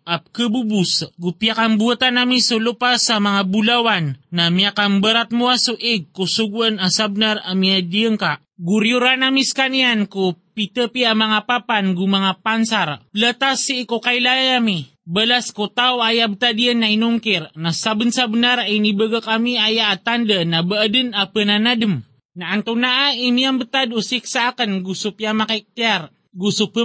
ig, 0.09 0.13
ap 0.17 0.23
kebubus, 0.33 1.05
gupyakan 1.21 1.77
buatan 1.77 2.17
nami 2.17 2.41
so 2.41 2.57
lupa 2.57 2.97
sa 2.97 3.21
mga 3.21 3.45
bulawan, 3.45 4.17
na 4.33 4.49
miyakang 4.49 5.05
barat 5.05 5.29
mo 5.29 5.53
so 5.53 5.77
kusuguan 6.09 6.81
asabnar 6.81 7.37
amya 7.45 7.85
diyang 7.85 8.17
ka. 8.17 8.41
Guryura 8.59 9.15
namis 9.15 9.55
kanian 9.55 10.09
ko 10.09 10.35
pitepi 10.51 11.07
ang 11.07 11.23
mga 11.23 11.47
papan 11.47 11.95
gu 11.95 12.03
mga 12.03 12.43
pansar. 12.43 12.99
Latas 13.15 13.63
si 13.63 13.87
iko 13.87 14.03
kailayami. 14.03 14.91
Balas 15.07 15.55
ko 15.55 15.71
tao 15.71 16.03
ayab 16.03 16.35
tadian 16.35 16.83
na 16.83 16.91
inungkir 16.91 17.47
na 17.55 17.71
sabun 17.71 18.11
sa 18.11 18.27
benar 18.27 18.67
ay 18.67 18.83
nibaga 18.83 19.23
kami 19.23 19.55
aya 19.55 19.95
at 19.95 20.03
tanda 20.03 20.43
na 20.43 20.59
baadin 20.59 21.15
a 21.15 21.31
pananadem. 21.31 22.03
Na 22.35 22.51
anto 22.51 22.75
na 22.75 23.15
imiyang 23.15 23.63
betad 23.63 23.95
usik 23.95 24.27
sa 24.27 24.51
akan 24.51 24.83
gusto 24.83 25.15
piya 25.15 25.31
makiktiar. 25.31 26.11
Gusto 26.29 26.69
pa 26.69 26.83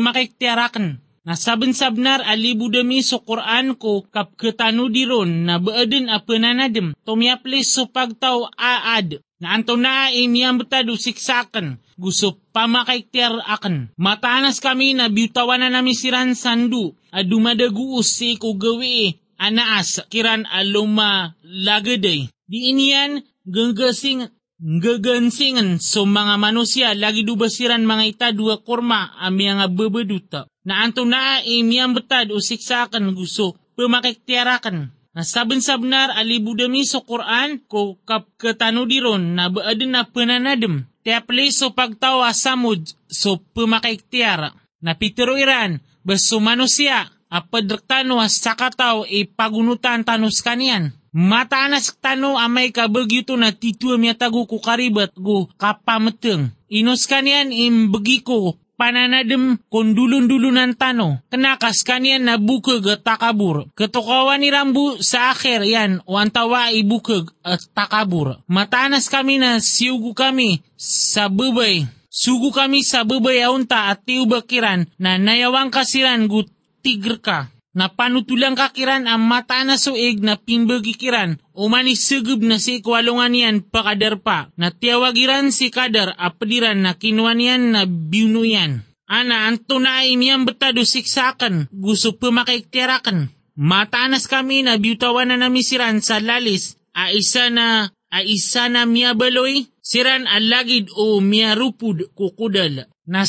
makiktiarakan. 1.25 1.33
Na 1.33 1.35
sabun 1.41 1.73
sa 1.73 1.89
benar 1.89 2.21
alibu 2.21 2.69
demi 2.69 3.01
so 3.01 3.25
Quran 3.25 3.81
ko 3.81 4.05
kap 4.13 4.37
ketanu 4.37 4.93
diron 4.93 5.49
na 5.49 5.57
baadin 5.57 6.13
a 6.13 6.21
pananadem. 6.21 6.93
Tumiyaplis 7.05 7.73
so 7.73 7.89
pagtaw 7.89 8.53
aad 8.57 9.25
na 9.41 9.57
anto 9.57 9.77
na 9.77 10.09
imiyang 10.09 10.61
betado 10.61 10.97
siksakan, 10.97 11.81
gusto 12.01 12.41
pamakaiktiar 12.53 13.45
akan. 13.45 13.93
Matanas 13.97 14.61
kami 14.61 14.97
na 14.97 15.09
biutawan 15.13 15.61
na 15.61 15.69
namin 15.69 15.93
siran 15.93 16.33
sandu, 16.33 16.97
at 17.13 17.29
dumadaguus 17.29 18.09
si 18.09 18.37
ko 18.41 18.57
gawi 18.57 19.21
anaas 19.37 20.01
kiran 20.09 20.49
aluma 20.49 21.37
lagaday. 21.45 22.31
Di 22.49 22.59
iniyan 22.73 23.25
gagasing 23.45 24.33
gagansingan 24.65 25.77
so 25.83 26.09
mga 26.09 26.41
manusia 26.41 26.97
lagi 26.97 27.27
dubasiran 27.27 27.85
mga 27.85 28.05
ita 28.07 28.29
dua 28.33 28.65
kurma 28.65 29.13
ami 29.21 29.51
nga 29.51 29.69
bebeduta. 29.69 30.49
Na 30.65 30.81
anto 30.81 31.05
na 31.05 31.45
imiyang 31.45 31.93
betad 31.93 32.33
usiksakan 32.33 33.13
gusto 33.13 33.53
pamakiktiarakan 33.77 34.89
na 35.15 35.23
sabon-sabnar 35.23 36.11
alibudami 36.17 36.83
sa 36.83 37.05
Quran 37.05 37.63
ko 37.69 38.01
kap 38.03 38.27
katanudiron 38.41 39.37
na 39.37 39.53
baadin 39.53 39.95
na 39.95 40.03
pananadem. 40.09 40.89
Teapli 41.05 41.53
so 41.53 41.77
pagtawa 41.77 42.33
samud 42.33 42.81
so 43.07 43.37
pumakaiktiar. 43.53 44.57
Na 44.81 44.97
pitiro 44.97 45.37
iran 45.37 45.85
baso 46.01 46.41
manusia 46.41 47.13
apadraktano 47.29 48.19
sa 48.33 48.57
kataw 48.57 49.05
ipagunutan 49.05 50.03
tanus 50.03 50.41
kanian. 50.41 50.97
Mataanas 51.15 51.95
tano 52.03 52.35
amay 52.41 52.75
kabagyuto 52.75 53.39
na 53.39 53.55
titua 53.55 53.95
miya 54.01 54.19
tago 54.19 54.51
ko 54.51 54.59
karibat 54.59 55.15
go 55.15 55.47
kapameteng. 55.61 56.51
Inos 56.67 57.07
kanian 57.07 57.55
imbagi 57.55 58.27
ko 58.27 58.59
pananadem 58.75 59.59
kon 59.71 59.95
dulun-dulunan 59.95 60.75
tano. 60.75 61.23
Kenakas 61.31 61.87
kanian 61.87 62.27
na 62.27 62.37
bukag 62.37 62.85
at 62.91 63.07
takabur. 63.07 63.71
Ketukawan 63.79 64.43
ni 64.43 64.51
Rambu 64.51 65.01
sa 65.01 65.33
akhir 65.33 65.65
yan 65.65 66.03
o 66.05 66.19
antawa 66.19 66.75
ibukag 66.75 67.31
at 67.47 67.63
takabur. 67.73 68.43
Matanas 68.51 69.07
kami 69.07 69.39
na 69.39 69.63
siugu 69.63 70.13
kami 70.13 70.63
sa 70.77 71.31
bubay. 71.31 71.87
Sugu 72.15 72.55
kami 72.55 72.87
sa 72.87 73.03
bubay 73.03 73.43
aunta 73.43 73.91
at 73.91 74.07
tiubakiran 74.07 74.87
na 75.03 75.19
nayawang 75.19 75.75
kasiran 75.75 76.31
gut 76.31 76.47
tigr 76.85 77.19
ka 77.19 77.54
na 77.75 77.91
panutulang 77.91 78.55
kakiran 78.55 79.11
ang 79.11 79.27
mata 79.27 79.61
na 79.67 79.75
suig 79.75 80.23
na 80.23 80.39
pimbagikiran 80.39 81.43
o 81.53 81.67
manisugub 81.67 82.41
na 82.47 82.63
si 82.63 82.79
ikwalungan 82.79 83.35
niyan 83.35 83.57
pakadar 83.67 84.23
pa 84.23 84.49
na 84.55 84.71
tiyawagiran 84.71 85.51
si 85.51 85.75
kadar 85.75 86.15
apadiran 86.15 86.81
na 86.81 86.95
kinuha 86.95 87.35
niyan 87.35 87.63
na 87.75 87.83
binuyan. 87.85 88.87
Ana, 89.05 89.45
anto 89.53 89.77
na 89.77 90.01
ay 90.01 90.17
miyang 90.17 90.49
betado 90.49 90.81
siksakan, 90.81 91.69
gusto 91.69 92.17
pumakaiktiarakan. 92.17 93.29
Mataanas 93.55 94.27
kami 94.27 94.65
na 94.65 94.81
biutawan 94.81 95.29
na 95.29 95.37
namisiran 95.37 96.01
sa 96.01 96.25
lalis, 96.25 96.81
a 96.97 97.13
isa 97.13 97.53
na, 97.53 97.93
a 98.09 98.19
isa 98.25 98.73
na 98.73 98.89
miyabaloy, 98.89 99.69
siran 99.85 100.25
alagid 100.25 100.89
o 100.97 101.21
miyarupud 101.21 102.17
kukudal. 102.17 102.89
Na 103.05 103.29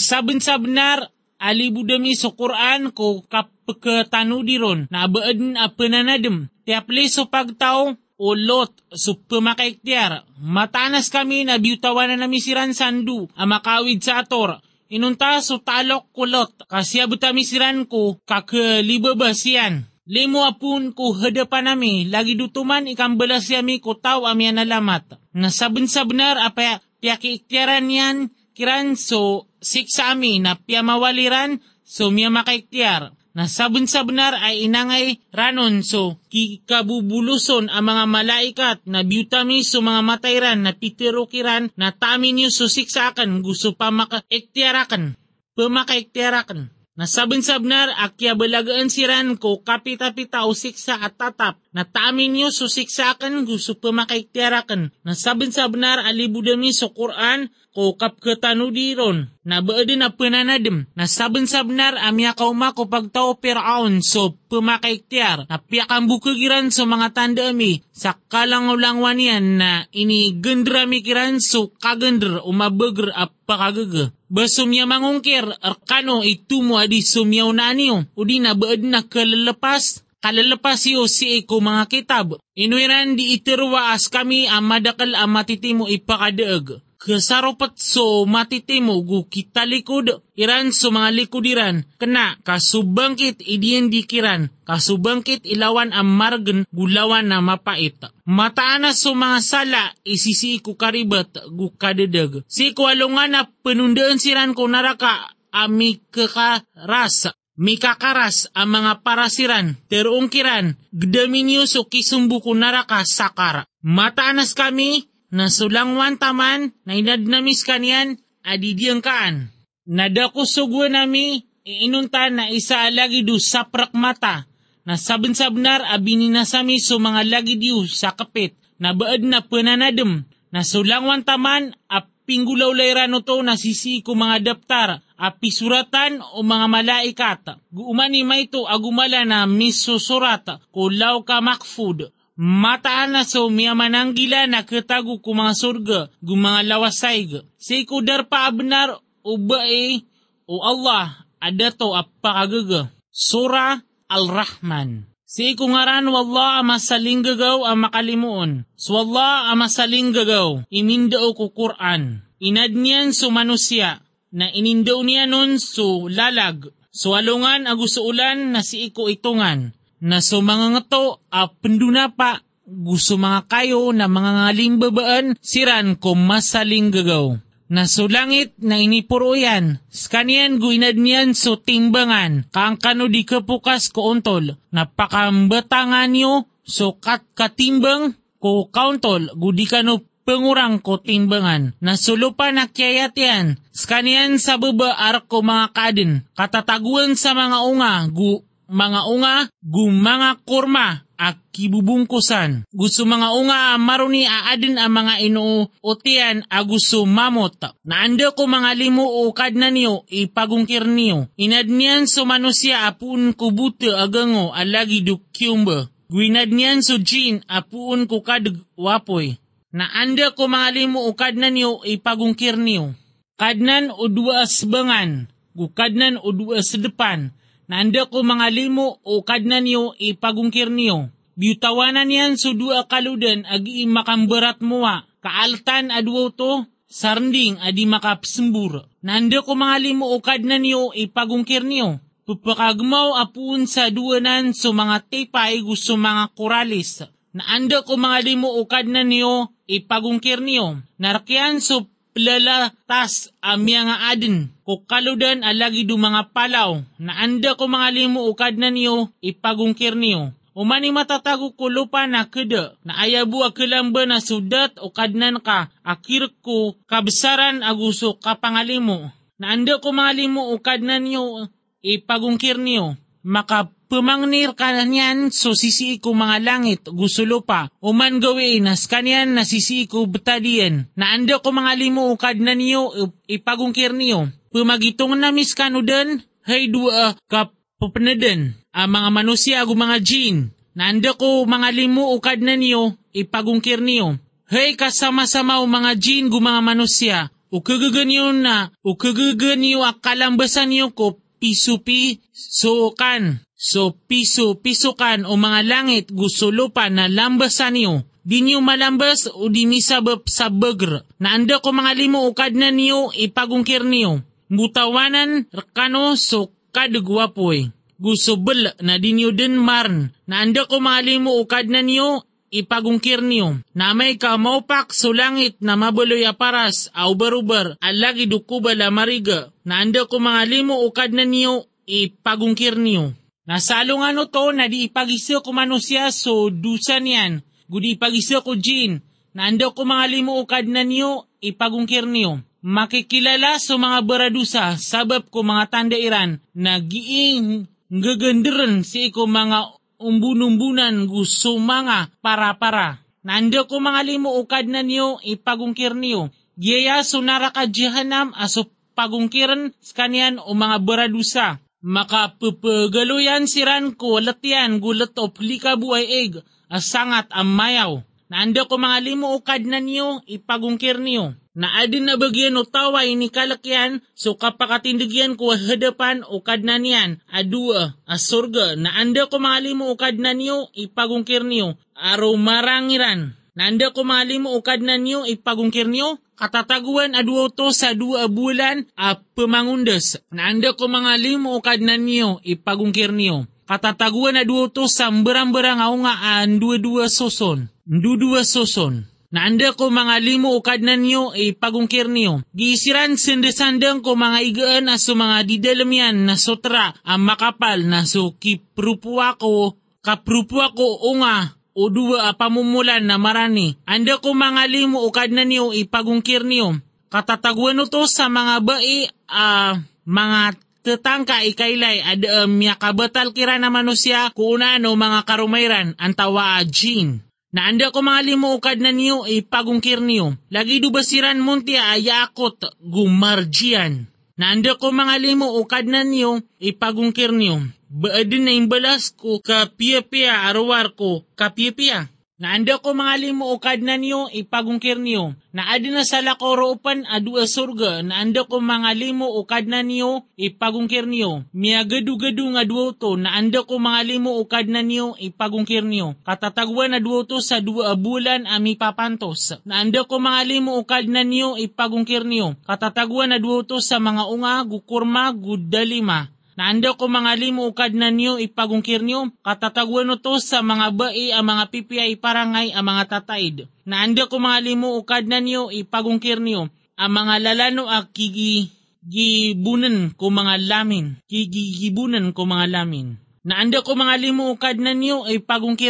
sabon-sabnar, 1.46 1.52
alibudami 1.52 2.16
sa 2.18 2.30
Quran 2.34 2.90
ko 2.92 3.22
kapagkatanudiron 3.30 4.90
na 4.90 5.06
abaadin 5.06 5.58
a 5.58 5.70
pananadem. 5.70 6.50
Tiapli 6.66 7.06
so 7.10 7.30
pagtao 7.30 7.94
o 8.18 8.34
lot 8.34 8.74
so 8.96 9.14
pumakaiktiar. 9.14 10.26
Matanas 10.42 11.14
kami 11.14 11.46
na 11.46 11.62
biutawan 11.62 12.10
na 12.10 12.26
namisiran 12.26 12.74
sandu 12.74 13.30
a 13.38 13.46
makawid 13.46 14.02
sa 14.02 14.26
ator. 14.26 14.62
Inunta 14.90 15.42
so 15.42 15.62
talok 15.62 16.10
kulot 16.14 16.54
kasi 16.70 17.02
abutami 17.02 17.46
siran 17.46 17.86
ko 17.86 18.18
kakalibabasiyan. 18.26 19.86
Limo 20.06 20.46
apun 20.46 20.94
ko 20.94 21.18
hadapan 21.18 21.74
nami, 21.74 22.06
lagi 22.06 22.38
dutuman 22.38 22.86
ikang 22.86 23.18
balas 23.18 23.50
yami 23.50 23.82
ko 23.82 23.98
tao 23.98 24.30
ami 24.30 24.54
analamat. 24.54 25.18
Nasabun 25.34 25.90
sa 25.90 26.06
benar 26.06 26.38
apa 26.38 26.78
piyaki 27.02 27.42
iktiaran 27.42 27.90
yan, 27.90 28.30
kiran 28.56 28.96
so 28.96 29.52
siksa 29.60 30.16
ami 30.16 30.40
na 30.40 30.56
piyamawaliran 30.56 31.60
so 31.84 32.10
miya 32.10 32.32
makaiktiar. 32.32 33.14
Na 33.36 33.52
sabun 33.52 33.84
sa 33.84 34.08
benar 34.08 34.32
ay 34.40 34.64
inangay 34.64 35.20
ranon 35.36 35.84
so 35.84 36.16
kikabubuluson 36.32 37.68
ang 37.68 37.84
mga 37.84 38.04
malaikat 38.08 38.78
na 38.88 39.04
biyutami 39.04 39.60
so 39.60 39.84
mga 39.84 40.02
matayran 40.08 40.64
na 40.64 40.72
pitirukiran 40.72 41.68
na 41.76 41.92
tamin 41.92 42.40
niyo 42.40 42.48
so 42.48 42.72
siksakan 42.72 43.44
gusto 43.44 43.76
pa 43.76 43.92
makaiktiarakan. 43.92 45.20
Pumakaiktiarakan. 45.60 46.75
Nasabing 46.96 47.44
sabnar, 47.44 47.92
akya 47.92 48.40
balagaan 48.40 48.88
siran 48.88 49.36
ko 49.36 49.60
kapita-pita 49.60 50.48
o 50.48 50.56
siksa 50.56 50.96
at 51.04 51.20
tatap. 51.20 51.60
Na 51.76 51.84
tamin 51.84 52.32
niyo 52.32 52.56
susiksakan 52.56 53.44
gusto 53.44 53.76
pa 53.76 53.92
makaiktiarakan. 53.92 54.96
Nasabing 55.04 55.52
sabnar, 55.52 56.00
alibudami 56.08 56.72
sa 56.72 56.88
Quran 56.88 57.52
ko 57.76 58.00
kapkatanudiron. 58.00 59.28
Na 59.44 59.60
baadin 59.60 60.08
na 60.08 60.16
pananadem. 60.16 60.88
Nasabing 60.96 61.52
sabnar, 61.52 62.00
amya 62.00 62.32
kauma 62.32 62.72
ko 62.72 62.88
pagtao 62.88 63.44
piraon 63.44 64.00
so 64.00 64.40
pumakaiktiar. 64.48 65.52
Na 65.52 65.60
piyakang 65.60 66.08
bukagiran 66.08 66.72
sa 66.72 66.88
mga 66.88 67.12
tanda 67.12 67.52
ami 67.52 67.84
sa 67.92 68.16
kalangulangwan 68.32 69.20
yan 69.20 69.60
na 69.60 69.84
ini 69.92 70.32
gendra 70.40 70.88
mikiran 70.88 71.44
so 71.44 71.76
kagender 71.76 72.40
o 72.40 72.56
mabagr 72.56 73.12
at 73.12 73.36
pakagaga. 73.44 74.16
Basumya 74.36 74.84
mangungkir, 74.84 75.48
arkano 75.64 76.20
itumo 76.20 76.76
adi 76.76 77.00
sumyaw 77.00 77.56
na 77.56 77.72
aniyo, 77.72 78.04
o 78.20 78.22
di 78.28 78.44
na 78.44 78.52
baad 78.52 78.84
na 78.84 79.00
kalalapas, 79.08 80.04
kalalapas 80.20 80.92
yo 80.92 81.08
si 81.08 81.40
iko 81.40 81.64
mga 81.64 81.88
kitab. 81.88 82.36
Inuiran 82.52 83.16
di 83.16 83.32
itirwa 83.40 83.96
as 83.96 84.12
kami 84.12 84.44
ang 84.52 84.68
madakal 84.68 85.16
ang 85.16 85.32
matitimo 85.32 85.88
ipakadaag. 85.88 86.84
Kasaropat 87.06 87.78
so 87.78 88.26
matitimo 88.26 88.98
gu 89.06 89.30
kita 89.30 89.62
likod, 89.62 90.26
iran 90.34 90.74
so 90.74 90.90
mga 90.90 91.14
likudiran, 91.14 91.86
kena 92.02 92.42
kasubangkit 92.42 93.46
idiyan 93.46 93.94
dikiran, 93.94 94.50
kasubangkit 94.66 95.46
ilawan 95.46 95.94
ang 95.94 96.10
margen 96.10 96.66
gulawan 96.74 97.30
na 97.30 97.46
mapait. 97.46 97.94
Mataan 98.26 98.90
na 98.90 98.98
so 98.98 99.14
mga 99.14 99.38
sala, 99.46 99.94
isisi 100.02 100.58
ko 100.66 100.74
karibat 100.74 101.46
gu 101.54 101.78
kadadag. 101.78 102.42
Si 102.50 102.74
ko 102.74 102.90
alungan 102.90 103.38
na 103.38 103.42
penundaan 103.62 104.18
siran 104.18 104.58
ko 104.58 104.66
naraka 104.66 105.30
ami 105.54 106.02
kekaras 106.10 107.30
Mikakaras 107.56 108.52
ang 108.52 108.68
mga 108.68 109.00
parasiran, 109.00 109.80
terungkiran, 109.88 110.76
gdaminyo 110.92 111.64
so 111.64 111.88
kisumbu 111.88 112.44
ko 112.44 112.52
naraka 112.52 113.08
sakara. 113.08 113.64
Mataanas 113.80 114.52
kami, 114.52 115.08
na 115.32 115.50
sulangwan 115.50 116.18
taman, 116.18 116.74
na 116.86 116.94
inadnamis 116.98 117.66
kanyan, 117.66 118.18
adidiyang 118.46 119.02
kaan. 119.02 119.50
Nadako 119.86 120.46
sugwa 120.46 120.90
nami, 120.90 121.46
iinunta 121.66 122.30
na 122.30 122.50
isa 122.50 122.86
alagi 122.86 123.22
du 123.22 123.38
saprak 123.42 123.94
mata, 123.94 124.46
na 124.86 124.98
sabensabnar 124.98 125.82
abini 125.86 126.30
na 126.30 126.46
sami 126.46 126.78
so 126.78 127.02
mga 127.02 127.26
lagi 127.26 127.58
diu 127.58 127.86
sa 127.90 128.14
kapit, 128.14 128.54
na 128.78 128.94
baad 128.94 129.26
na 129.26 129.42
pananadem, 129.42 130.26
na 130.54 130.62
sulangwan 130.62 131.26
taman, 131.26 131.74
ap 131.90 132.10
pinggulaw 132.26 132.74
layrano 132.74 133.22
to 133.22 133.40
na 133.46 133.54
sisi 133.54 134.02
ko 134.02 134.18
mga 134.18 134.42
daptar, 134.42 134.90
api 135.16 135.50
suratan 135.54 136.20
o 136.36 136.42
mga 136.42 136.68
malaikat. 136.68 137.42
Guumani 137.70 138.26
may 138.26 138.50
to 138.50 138.66
agumala 138.66 139.24
na 139.24 139.46
misusurat 139.46 140.44
ko 140.74 140.90
law 140.90 141.22
ka 141.22 141.40
makfood. 141.40 142.10
Mataan 142.36 143.16
na 143.16 143.24
so 143.24 143.48
miyamananggila 143.48 144.44
na 144.52 144.68
ketagu 144.68 145.24
ko 145.24 145.32
mga 145.32 145.54
surga, 145.56 146.00
gu 146.20 146.36
mga 146.36 146.68
lawasay. 146.68 147.32
Say 147.56 147.88
ko 147.88 148.04
darpa 148.04 148.52
abnar 148.52 149.00
o 149.24 149.40
bae 149.40 150.04
o 150.44 150.60
Allah 150.60 151.26
ada 151.40 151.72
to 151.72 151.96
apakagaga. 151.96 152.92
Sura 153.08 153.80
Al-Rahman. 154.12 155.08
Si 155.24 155.56
ikungaran 155.56 156.06
wallah 156.12 156.60
ama 156.60 156.76
saling 156.78 157.24
gagaw 157.24 157.64
ang 157.64 157.88
makalimuon. 157.88 158.68
So 158.76 159.00
wallah 159.00 159.50
ama 159.50 159.72
gagaw. 159.72 160.68
Imindao 160.68 161.32
ko 161.34 161.56
Quran. 161.56 162.24
Inad 162.44 162.76
niyan 162.76 163.16
manusia 163.32 164.04
na 164.36 164.52
inindaw 164.52 165.00
niya 165.08 165.24
nun 165.26 165.56
so 165.58 166.12
lalag. 166.12 166.68
So 166.92 167.16
alungan 167.16 167.68
agus 167.68 167.96
ulan 168.00 168.52
na 168.56 168.64
si 168.64 168.92
iko 168.92 169.08
itungan. 169.08 169.72
Na 170.06 170.22
so 170.22 170.46
mga 170.46 170.78
ngato 170.78 171.26
a 171.34 171.50
penduna 171.50 172.14
pa 172.14 172.46
gusto 172.62 173.18
mga 173.18 173.50
kayo 173.50 173.90
na 173.90 174.06
mga 174.06 174.32
ngalimbabaan 174.38 175.34
siran 175.42 175.98
ko 175.98 176.14
masaling 176.14 176.94
gagaw. 176.94 177.42
Na 177.74 177.90
so 177.90 178.06
langit 178.06 178.54
na 178.62 178.78
inipuro 178.78 179.34
yan, 179.34 179.82
skanian 179.90 180.62
guinad 180.62 181.02
niyan 181.02 181.34
so 181.34 181.58
timbangan, 181.58 182.46
kang 182.54 182.78
kano 182.78 183.10
di 183.10 183.26
kapukas 183.26 183.90
ko 183.90 184.14
untol, 184.14 184.62
napakambatangan 184.70 186.14
nyo 186.14 186.46
so 186.62 187.02
kat 187.02 187.26
katimbang 187.34 188.14
ko 188.38 188.70
kauntol, 188.70 189.34
gudi 189.34 189.66
kano 189.66 190.06
pengurang 190.22 190.86
ko 190.86 191.02
timbangan. 191.02 191.74
Nasulupa 191.82 192.54
na 192.54 192.70
kiyayat 192.70 193.18
yan. 193.18 193.58
Skanian 193.74 194.38
sa 194.42 194.62
baba 194.62 194.94
arko 194.98 195.42
mga 195.42 195.74
kadin. 195.74 196.12
Katataguan 196.38 197.14
sa 197.18 197.38
mga 197.38 197.58
unga, 197.66 198.06
gu 198.10 198.46
mga 198.70 199.02
unga, 199.10 199.36
gu 199.62 199.84
mga 199.92 200.42
kurma, 200.46 201.06
at 201.16 201.40
kibubungkusan. 201.56 202.68
Gusto 202.76 203.08
mga 203.08 203.32
unga 203.40 203.60
maruni 203.80 204.28
aadin 204.28 204.76
ang 204.76 204.92
mga 204.92 205.24
inuutian 205.24 206.44
a 206.52 206.60
gusto 206.68 207.08
mamot. 207.08 207.56
Naanda 207.88 208.36
ko 208.36 208.48
mga 208.48 208.76
limo 208.76 209.08
o 209.08 209.32
kadna 209.32 209.72
niyo 209.72 210.04
ipagungkir 210.12 210.84
niyo. 210.84 211.32
Inad 211.40 211.72
niyan 211.72 212.08
so 212.12 212.28
manusia 212.28 212.84
apun 212.84 213.32
kubuto 213.32 213.96
agango 213.96 214.52
alagi 214.52 215.08
dukyumba. 215.08 215.88
Gwinad 216.12 216.52
niyan 216.52 216.84
so 216.84 217.00
jin 217.02 217.42
apuun 217.48 218.06
ko 218.06 218.22
kadag 218.22 218.60
wapoy 218.78 219.40
na 219.76 219.92
anda 219.92 220.32
ko 220.32 220.48
mga 220.48 220.72
limo 220.72 221.04
o 221.04 221.12
kadnan 221.12 221.52
niyo 221.52 221.84
ipagungkir 221.84 222.56
niyo. 222.56 222.96
Kadnan 223.36 223.92
o 223.92 224.08
duas 224.08 224.64
bangan, 224.64 225.28
gukadnan 225.52 226.16
o 226.16 226.32
duas 226.32 226.72
depan, 226.80 227.36
na 227.66 227.82
anda 227.82 228.06
ko 228.06 228.22
mga 228.22 228.48
limo 228.54 229.02
o 229.02 229.22
kadnan 229.26 229.66
niyo 229.66 229.98
ipagungkir 229.98 230.70
niyo. 230.70 231.10
Biutawanan 231.36 232.08
yan 232.08 232.40
so 232.40 232.56
dua 232.56 232.88
kaludan 232.88 233.44
agi 233.50 233.84
makamberat 233.90 234.64
moa, 234.64 235.04
kaaltan 235.20 235.92
adwo 235.92 236.32
to, 236.32 236.64
sarnding 236.88 237.60
adi 237.60 237.84
makapsembur. 237.84 238.88
Nanda 239.04 239.44
ko 239.44 239.58
mga 239.58 239.78
limo 239.84 240.16
o 240.16 240.24
kadnan 240.24 240.64
niyo 240.64 240.96
ipagungkir 240.96 241.68
niyo. 241.68 242.00
Pupakagmaw 242.26 243.22
apun 243.22 243.70
sa 243.70 243.94
duwanan 243.94 244.58
so 244.58 244.74
mga 244.74 245.06
tipay 245.14 245.62
gusto 245.62 245.94
mga 245.94 246.34
kuralis. 246.34 247.06
Na 247.38 247.46
anda 247.54 247.86
ko 247.86 248.02
mga 248.02 248.26
limo 248.26 248.50
ukad 248.58 248.90
na 248.90 249.06
niyo 249.06 249.54
ipagungkir 249.70 250.42
niyo. 250.42 250.82
Narkian 250.98 251.62
so 251.62 251.86
plalatas 252.16 253.36
amya 253.44 253.92
nga 253.92 253.98
adin. 254.16 254.48
Kukaludan 254.64 255.44
alagi 255.44 255.84
do 255.84 256.00
mga 256.00 256.32
palaw. 256.32 256.80
Na 256.96 257.20
anda 257.20 257.60
ko 257.60 257.68
mga 257.68 257.92
limo 257.92 258.32
ukad 258.32 258.56
na 258.56 258.72
niyo 258.72 259.12
ipagungkir 259.20 260.00
niyo. 260.00 260.32
Umani 260.56 260.96
matatago 260.96 261.52
ko 261.52 261.68
lupa 261.68 262.08
na 262.08 262.32
keda, 262.32 262.80
na 262.88 262.96
ayabu 263.04 263.44
akilamba 263.44 264.08
na 264.08 264.24
sudat 264.24 264.80
o 264.80 264.88
kadnan 264.88 265.44
ka, 265.44 265.68
akir 265.84 266.32
ko 266.40 266.80
kabesaran 266.88 267.60
aguso 267.60 268.16
kapangalimo. 268.16 269.12
Na 269.36 269.52
anda 269.52 269.84
ko 269.84 269.92
mga 269.92 270.16
limo 270.16 270.56
ukad 270.56 270.80
na 270.80 270.96
niyo 270.96 271.52
ipagungkir 271.84 272.56
niyo. 272.56 272.96
Maka 273.20 273.68
Pumangnir 273.86 274.58
ka 274.58 274.74
niyan 274.74 275.30
so 275.30 275.54
sisi 275.54 276.02
ko 276.02 276.18
mga 276.18 276.42
langit 276.42 276.82
gusulo 276.90 277.46
pa. 277.46 277.70
Uman 277.86 278.18
gawin 278.18 278.66
nas 278.66 278.90
kanyan 278.90 279.38
na 279.38 279.46
sisi 279.46 279.86
ko 279.86 280.10
betadian. 280.10 280.90
Na 280.98 281.14
anda 281.14 281.38
ko 281.38 281.54
mga 281.54 281.78
limo 281.78 282.10
ukad 282.10 282.42
na 282.42 282.58
niyo 282.58 282.90
ipagungkir 283.30 283.94
niyo. 283.94 284.34
Pumagitong 284.50 285.14
na 285.14 285.30
miskanudan 285.30 286.26
hay 286.50 286.66
dua 286.74 287.14
ka 287.30 287.54
pupenadan. 287.78 288.58
Ang 288.74 288.90
mga 288.90 289.10
manusia 289.14 289.56
ag 289.62 289.70
mga 289.70 290.02
jin. 290.02 290.50
Na 290.74 290.90
anda 290.90 291.14
ko 291.14 291.46
mga 291.46 291.70
limo 291.70 292.10
ukad 292.18 292.42
na 292.42 292.58
niyo 292.58 292.98
ipagungkir 293.14 293.86
niyo. 293.86 294.18
Hey 294.50 294.74
kasama-sama 294.74 295.62
o 295.62 295.70
mga 295.70 295.94
jin 296.02 296.34
gu 296.34 296.42
mga 296.42 296.62
manusia. 296.66 297.30
Ukagagan 297.54 298.10
niyo 298.10 298.34
na, 298.34 298.74
ukagagan 298.82 299.62
niyo 299.62 299.86
akalambasan 299.86 300.74
niyo 300.74 300.92
ko 300.92 301.22
pisupi 301.40 302.20
sukan 302.34 303.45
So 303.56 303.96
piso 303.96 304.60
pisukan 304.60 305.24
o 305.24 305.40
mga 305.40 305.64
langit 305.64 306.06
gusto 306.12 306.52
lupa 306.52 306.92
na 306.92 307.08
lambasan 307.08 307.80
niyo. 307.80 308.04
Di 308.26 308.44
niyo 308.44 308.60
malambas 308.60 309.32
o 309.32 309.48
di 309.48 309.64
misabap 309.64 310.28
sa 310.28 310.52
bagr. 310.52 311.08
Na 311.24 311.40
anda 311.40 311.64
ko 311.64 311.72
mga 311.72 311.96
limo 311.96 312.28
ukad 312.28 312.52
na 312.52 312.68
niyo 312.68 313.16
ipagungkir 313.16 313.88
niyo. 313.88 314.28
Mutawanan 314.52 315.48
rekano 315.56 316.20
so 316.20 316.52
kadagwapoy. 316.76 317.72
Gusto 317.96 318.36
bel 318.36 318.76
na 318.84 319.00
di 319.00 319.16
niyo 319.16 319.32
din 319.32 319.56
marn. 319.56 320.12
Na 320.28 320.44
anda 320.44 320.68
ko 320.68 320.84
mga 320.84 321.00
limo 321.08 321.40
ukad 321.40 321.72
na 321.72 321.80
niyo 321.80 322.28
ipagungkir 322.52 323.24
niyo. 323.24 323.64
Na 323.72 323.96
may 323.96 324.20
kamaupak 324.20 324.92
so 324.92 325.16
langit 325.16 325.56
na 325.64 325.80
mabuloy 325.80 326.28
aparas 326.28 326.92
au 326.92 327.16
barubar 327.16 327.80
alagi 327.80 328.28
dukuba 328.28 328.76
la 328.76 328.92
mariga. 328.92 329.56
Na 329.64 329.80
anda 329.80 330.04
ko 330.04 330.20
mga 330.20 330.44
limo 330.44 330.84
ukad 330.84 331.16
na 331.16 331.24
niyo 331.24 331.72
ipagungkir 331.88 332.76
niyo. 332.76 333.16
Nasalong 333.46 334.02
ano 334.02 334.26
to 334.26 334.50
na 334.58 334.66
di 334.66 334.90
ipagiso 334.90 335.46
ko 335.46 335.54
manusia 335.54 336.10
so 336.10 336.50
dusan 336.50 337.06
yan. 337.06 337.32
Gudi 337.70 337.94
ipagiso 337.94 338.42
ko 338.42 338.58
jin. 338.58 339.06
Nando 339.38 339.70
ko 339.78 339.86
mga 339.86 340.06
limo 340.10 340.42
ukad 340.42 340.66
na 340.66 340.82
niyo 340.82 341.30
ipagungkir 341.46 342.10
niyo. 342.10 342.42
Makikilala 342.66 343.62
so 343.62 343.78
mga 343.78 344.02
baradusa 344.02 344.82
sabab 344.82 345.30
ko 345.30 345.46
mga 345.46 345.70
tanda 345.70 345.94
iran 345.94 346.42
na 346.58 346.82
giing 346.82 347.70
gagandaran 347.94 348.82
si 348.82 349.14
ko 349.14 349.30
mga 349.30 349.78
umbunumbunan 350.02 351.06
gusto 351.06 351.62
mga 351.62 352.18
para-para. 352.26 353.06
Nando 353.22 353.70
ko 353.70 353.78
mga 353.78 354.02
limo 354.10 354.42
ukad 354.42 354.66
na 354.66 354.82
niyo 354.82 355.22
ipagungkir 355.22 355.94
niyo. 355.94 356.34
Giyaya 356.58 357.06
so 357.06 357.22
naraka 357.22 357.70
jihanam 357.70 358.34
aso 358.34 358.74
pagungkiran 358.98 359.70
sa 359.86 359.94
kanyan 360.02 360.42
o 360.42 360.58
mga 360.58 360.82
baradusa 360.82 361.62
makapupagaluyan 361.86 363.46
siran 363.46 363.94
ko 363.94 364.18
latyan 364.18 364.82
gulat 364.82 365.14
o 365.22 365.30
plika 365.30 365.78
buhay 365.78 366.26
eg 366.26 366.42
asangat 366.66 367.30
ang 367.30 367.54
mayaw. 367.54 368.02
Naanda 368.26 368.66
ko 368.66 368.82
mga 368.82 369.06
limo 369.06 369.38
ukad 369.38 369.70
na 369.70 369.78
niyo 369.78 370.26
ipagungkir 370.26 370.98
niyo. 370.98 371.38
Na 371.56 371.72
adin 371.80 372.10
na 372.10 372.18
bagyan 372.18 372.58
o 372.58 372.66
taway 372.66 373.14
ni 373.14 373.30
kalakyan 373.30 374.02
so 374.18 374.34
kapakatindigyan 374.36 375.38
ko 375.38 375.54
hadapan 375.54 376.26
ukad 376.26 376.66
na 376.66 376.82
niyan 376.82 377.22
adua 377.30 377.94
asurga. 378.10 378.74
Naanda 378.74 379.30
ko 379.30 379.38
mga 379.38 379.60
limo 379.62 379.94
ukad 379.94 380.18
na 380.18 380.34
niyo 380.34 380.74
ipagungkir 380.74 381.46
niyo. 381.46 381.78
Aro 381.94 382.34
marangiran. 382.34 383.38
Nanda 383.56 383.96
ko 383.96 384.04
mga 384.04 384.24
limo 384.28 384.52
ukad 384.52 384.84
na 384.84 385.00
niyo 385.00 385.24
ipagungkir 385.24 385.88
niyo 385.88 386.20
katataguan 386.36 387.16
aduo 387.16 387.48
to 387.48 387.72
sa 387.72 387.96
dua 387.96 388.28
bulan 388.28 388.84
a 389.00 389.16
pemangundes. 389.16 390.20
Nanda 390.28 390.76
ko 390.76 390.92
mga 390.92 391.16
limo 391.16 391.56
ukad 391.56 391.80
na 391.80 391.96
niyo 391.96 392.44
ipagungkir 392.44 393.16
niyo. 393.16 393.48
Katataguan 393.64 394.36
aduo 394.36 394.68
to 394.68 394.92
sa 394.92 395.08
berang-berang 395.08 395.80
nga 395.80 396.44
an 396.44 396.60
dua-dua 396.60 397.08
soson. 397.08 397.72
Dua-dua 397.88 398.44
soson. 398.44 399.08
Naanda 399.36 399.76
ko 399.76 399.92
mga 399.92 400.22
limo 400.24 400.56
ukad 400.56 400.80
na 400.80 400.96
niyo 400.96 401.36
ay 401.36 401.52
pagungkir 401.58 402.08
niyo. 402.08 402.46
Giisiran 402.56 403.20
sendesandang 403.20 404.00
ko 404.00 404.16
mga 404.16 404.40
igaan 404.48 404.88
aso 404.88 405.12
mga 405.12 405.44
didalamyan 405.44 406.24
na 406.24 406.40
sutra 406.40 406.96
ang 407.04 407.24
makapal 407.26 407.84
na 407.84 408.08
so 408.08 408.32
kiprupua 408.40 409.36
ko 409.36 409.76
kaprupua 410.06 410.72
ko 410.72 411.12
unga 411.12 411.52
o 411.76 411.92
duwa 411.92 412.32
pamumulan 412.40 413.04
na 413.04 413.20
marani. 413.20 413.76
Anda 413.84 414.18
ko 414.24 414.32
mga 414.32 414.64
limo 414.72 415.04
ukad 415.04 415.36
na 415.36 415.44
niyo 415.44 415.76
ipagungkir 415.76 416.48
niyo. 416.48 416.80
Katataguan 417.12 417.84
to 417.92 418.08
sa 418.08 418.32
mga 418.32 418.64
bai 418.64 419.12
uh, 419.30 419.76
mga 420.08 420.42
tetangka 420.82 421.44
ikaylay 421.44 422.00
ada 422.00 422.48
um, 422.48 422.62
kabatal 422.80 423.36
kira 423.36 423.60
na 423.60 423.68
manusia 423.68 424.32
kuna 424.32 424.80
no 424.80 424.96
mga 424.96 425.28
karumayran 425.28 425.94
ang 426.00 426.16
tawa 426.16 426.64
jin. 426.64 427.20
Na 427.56 427.72
anda 427.72 427.92
ko 427.92 428.04
mga 428.04 428.22
limuukad 428.24 428.80
na 428.84 428.92
niyo 428.92 429.28
ipagungkir 429.28 430.04
niyo. 430.04 430.36
Lagi 430.52 430.80
do 430.80 430.92
basiran 430.92 431.40
muntia 431.40 431.92
ayakot 431.92 432.60
gumarjian. 432.84 434.12
Na 434.36 434.52
anda 434.52 434.76
ko 434.76 434.92
mga 434.92 435.16
limuukad 435.24 435.88
na 435.88 436.04
niyo 436.04 436.44
ipagungkir 436.60 437.32
niyo. 437.32 437.64
Baadin 437.88 438.44
na 438.44 438.52
imbalas 438.52 439.16
ko 439.16 439.40
ka 439.40 439.72
piya-piya 439.72 440.52
arwar 440.52 440.92
ko 441.00 441.24
ka 441.40 441.56
piya-piya. 441.56 442.12
Na 442.36 442.52
anda 442.52 442.76
ko 442.84 442.92
mga 442.92 443.16
limo 443.16 443.48
ukad 443.56 443.80
na 443.80 443.96
niyo 443.96 444.28
ipagungkir 444.28 445.00
niyo. 445.00 445.40
Na 445.56 445.72
adi 445.72 445.88
na 445.88 446.04
sa 446.04 446.20
lakoro 446.20 446.76
upan 446.76 447.08
adu 447.08 447.40
surga. 447.40 448.04
Na 448.04 448.20
anda 448.20 448.44
ko 448.44 448.60
mga 448.60 448.92
limo 448.92 449.40
ukad 449.40 449.72
na 449.72 449.80
niyo 449.80 450.28
ipagungkir 450.36 451.08
niyo. 451.08 451.48
Miya 451.56 451.88
gadu-gadu 451.88 452.52
nga 452.52 452.68
duo 452.68 452.92
to. 452.92 453.16
Na 453.16 453.40
anda 453.40 453.64
ko 453.64 453.80
mga 453.80 454.04
limo 454.04 454.36
ukad 454.36 454.68
na 454.68 454.84
niyo 454.84 455.16
ipagungkir 455.16 455.88
niyo. 455.88 456.20
Katatagwan 456.28 456.92
na 456.92 457.00
duo 457.00 457.24
to 457.24 457.40
sa 457.40 457.64
dua 457.64 457.96
bulan 457.96 458.44
ami 458.52 458.76
papantos. 458.76 459.56
Na 459.64 459.80
anda 459.80 460.04
ko 460.04 460.20
mga 460.20 460.44
limo 460.44 460.76
ukad 460.76 461.08
na 461.08 461.24
niyo 461.24 461.56
ipagungkir 461.56 462.28
niyo. 462.28 462.60
Katatagwan 462.68 463.32
na 463.32 463.40
duo 463.40 463.64
to 463.64 463.80
sa 463.80 463.96
mga 464.04 464.28
unga 464.28 464.60
gukurma 464.68 465.32
gudalima 465.32 466.35
na 466.56 466.72
ando 466.72 466.96
ko 466.96 467.12
mga 467.12 467.36
limo 467.36 467.68
ukad 467.68 467.92
na 467.92 468.08
niyo 468.08 468.40
ipagungkir 468.40 469.04
niyo, 469.04 469.28
katatagwano 469.44 470.16
to 470.24 470.40
sa 470.40 470.64
mga 470.64 470.88
bai 470.96 471.36
ang 471.36 471.44
mga 471.52 471.64
pipiay 471.68 472.16
parangay 472.16 472.72
ang 472.72 472.88
mga 472.88 473.04
tataid. 473.12 473.68
Na 473.84 474.08
ando 474.08 474.24
ko 474.32 474.40
mga 474.40 474.64
limo 474.64 474.96
ukad 474.96 475.28
na 475.28 475.44
niyo 475.44 475.68
ipagungkir 475.68 476.40
niyo, 476.40 476.72
ang 476.96 477.12
mga 477.12 477.44
lalano 477.44 477.92
ak 477.92 478.16
kigi 478.16 478.72
gibunan 479.06 480.16
ko 480.18 480.34
mga 480.34 480.56
lamin, 480.66 481.20
kigigibunan 481.30 482.34
ko 482.34 482.48
mga 482.50 482.72
lamin. 482.72 483.20
Na 483.46 483.62
ando 483.62 483.86
ko 483.86 483.94
mga 483.94 484.18
limo 484.18 484.50
ukad 484.50 484.82
na 484.82 484.98
niyo 484.98 485.22
ay 485.22 485.38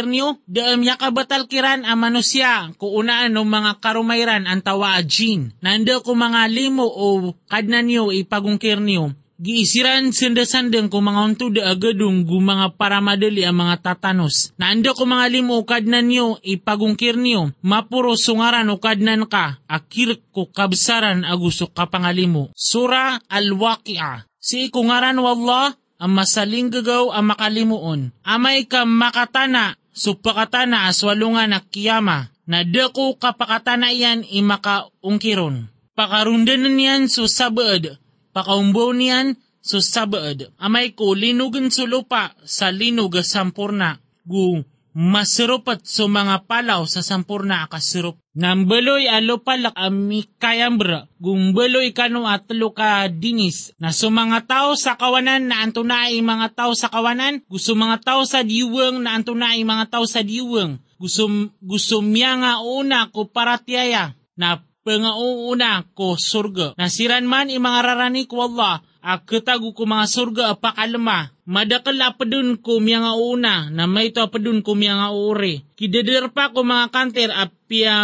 niyo, 0.04 0.36
daam 0.44 0.84
yakabatal 0.84 1.48
kiran 1.48 1.88
ang 1.88 1.96
manusia 1.96 2.68
ko 2.76 2.92
unaan 3.00 3.32
no 3.32 3.48
mga 3.48 3.80
karumayran 3.80 4.44
ang 4.44 4.60
tawa 4.60 5.00
jin. 5.00 5.56
Na 5.64 5.72
ando 5.72 6.04
ko 6.04 6.12
mga 6.12 6.52
limo 6.52 6.84
o 6.84 7.32
kadna 7.48 7.80
niyo 7.80 8.12
ipagungkir 8.12 8.76
niyo, 8.76 9.16
Giisiran 9.36 10.16
senda-sandang 10.16 10.88
ko 10.88 11.04
mga 11.04 11.20
unto 11.20 11.52
da 11.52 11.68
agadong 11.68 12.24
mga 12.24 12.72
paramadali 12.80 13.44
ang 13.44 13.60
mga 13.60 13.84
tatanos. 13.84 14.56
Naanda 14.56 14.96
ko 14.96 15.04
mga 15.04 15.28
limo 15.28 15.60
ukad 15.60 15.84
na 15.84 16.00
niyo 16.00 16.40
ipagungkir 16.40 17.20
niyo. 17.20 17.52
Mapuro 17.60 18.16
sungaran 18.16 18.72
ukad 18.72 19.04
nan 19.04 19.28
ka. 19.28 19.60
Akir 19.68 20.24
ko 20.32 20.48
kabsaran 20.48 21.28
aguso 21.28 21.68
kapangalimo. 21.68 22.48
Sura 22.56 23.20
Al-Waqi'a. 23.28 24.24
Si 24.40 24.72
ikungaran 24.72 25.20
wallah 25.20 25.76
ang 26.00 26.12
masaling 26.16 26.72
gagaw 26.72 27.12
ang 27.12 27.36
makalimuon. 27.36 28.16
Amay 28.24 28.64
ka 28.64 28.88
makatana 28.88 29.76
supakatana 29.92 30.88
aswalungan 30.88 31.52
na 31.52 31.60
kiyama. 31.60 32.32
Na 32.48 32.64
dako 32.64 33.20
kapakatana 33.20 33.92
yan 33.92 34.24
imakaungkiron. 34.24 35.68
Pakarundan 35.92 36.72
niyan 36.72 37.12
so 37.12 37.28
sabad 37.28 38.00
pakaumbaw 38.36 38.92
niyan 38.92 39.40
so 39.64 39.80
sabad. 39.80 40.52
Amay 40.60 40.92
ko 40.92 41.16
linugan 41.16 41.72
sa 41.72 41.88
lupa 41.88 42.36
sa 42.44 42.68
linog 42.68 43.16
sampurna. 43.24 43.96
Gu 44.28 44.60
masirupat 44.96 45.84
so 45.84 46.08
mga 46.08 46.48
palaw 46.48 46.88
sa 46.88 47.04
sampurna 47.04 47.68
akasirup. 47.68 48.16
Nambaloy 48.32 49.04
alo 49.12 49.44
palak 49.44 49.76
ami 49.76 50.24
kayambra, 50.40 51.04
gumbaloy 51.20 51.92
kano 51.92 52.24
atlo 52.24 52.72
ka 52.72 53.08
dinis, 53.12 53.76
na 53.76 53.92
so 53.92 54.08
mga 54.08 54.48
tao 54.48 54.72
sa 54.72 54.96
kawanan 54.96 55.52
na 55.52 55.60
antunay 55.60 56.16
mga 56.20 56.56
tao 56.56 56.72
sa 56.72 56.88
kawanan, 56.88 57.44
gusto 57.44 57.76
mga 57.76 58.00
tao 58.04 58.24
sa 58.24 58.40
diwang 58.40 59.04
na 59.04 59.16
antunay 59.20 59.60
mga 59.64 59.88
tao 59.92 60.04
sa 60.08 60.24
diwang, 60.24 60.80
gusto, 60.96 61.28
gusto 61.60 62.00
miya 62.00 62.36
nga 62.40 62.52
una 62.64 63.08
ko 63.12 63.28
paratiyaya, 63.28 64.16
na 64.36 64.60
pangauuna 64.86 65.82
ko 65.98 66.14
surga. 66.14 66.78
Nasiran 66.78 67.26
man 67.26 67.50
imang 67.50 67.82
rarani 67.82 68.30
ko 68.30 68.46
Allah, 68.46 68.86
akatago 69.02 69.74
ko 69.74 69.82
mga 69.82 70.06
surga 70.06 70.42
apakalma. 70.54 71.34
Madakal 71.42 71.98
apadun 71.98 72.62
ko 72.62 72.78
miya 72.78 73.02
nga 73.02 73.14
una, 73.18 73.66
na 73.74 73.90
may 73.90 74.14
to 74.14 74.22
apadun 74.22 74.62
ko 74.62 74.78
miya 74.78 74.94
nga 74.94 75.10
uri. 75.10 75.66
Kidadar 75.74 76.30
pa 76.30 76.54
ko 76.54 76.62
mga 76.62 76.94
kanter 76.94 77.34
apya 77.34 77.96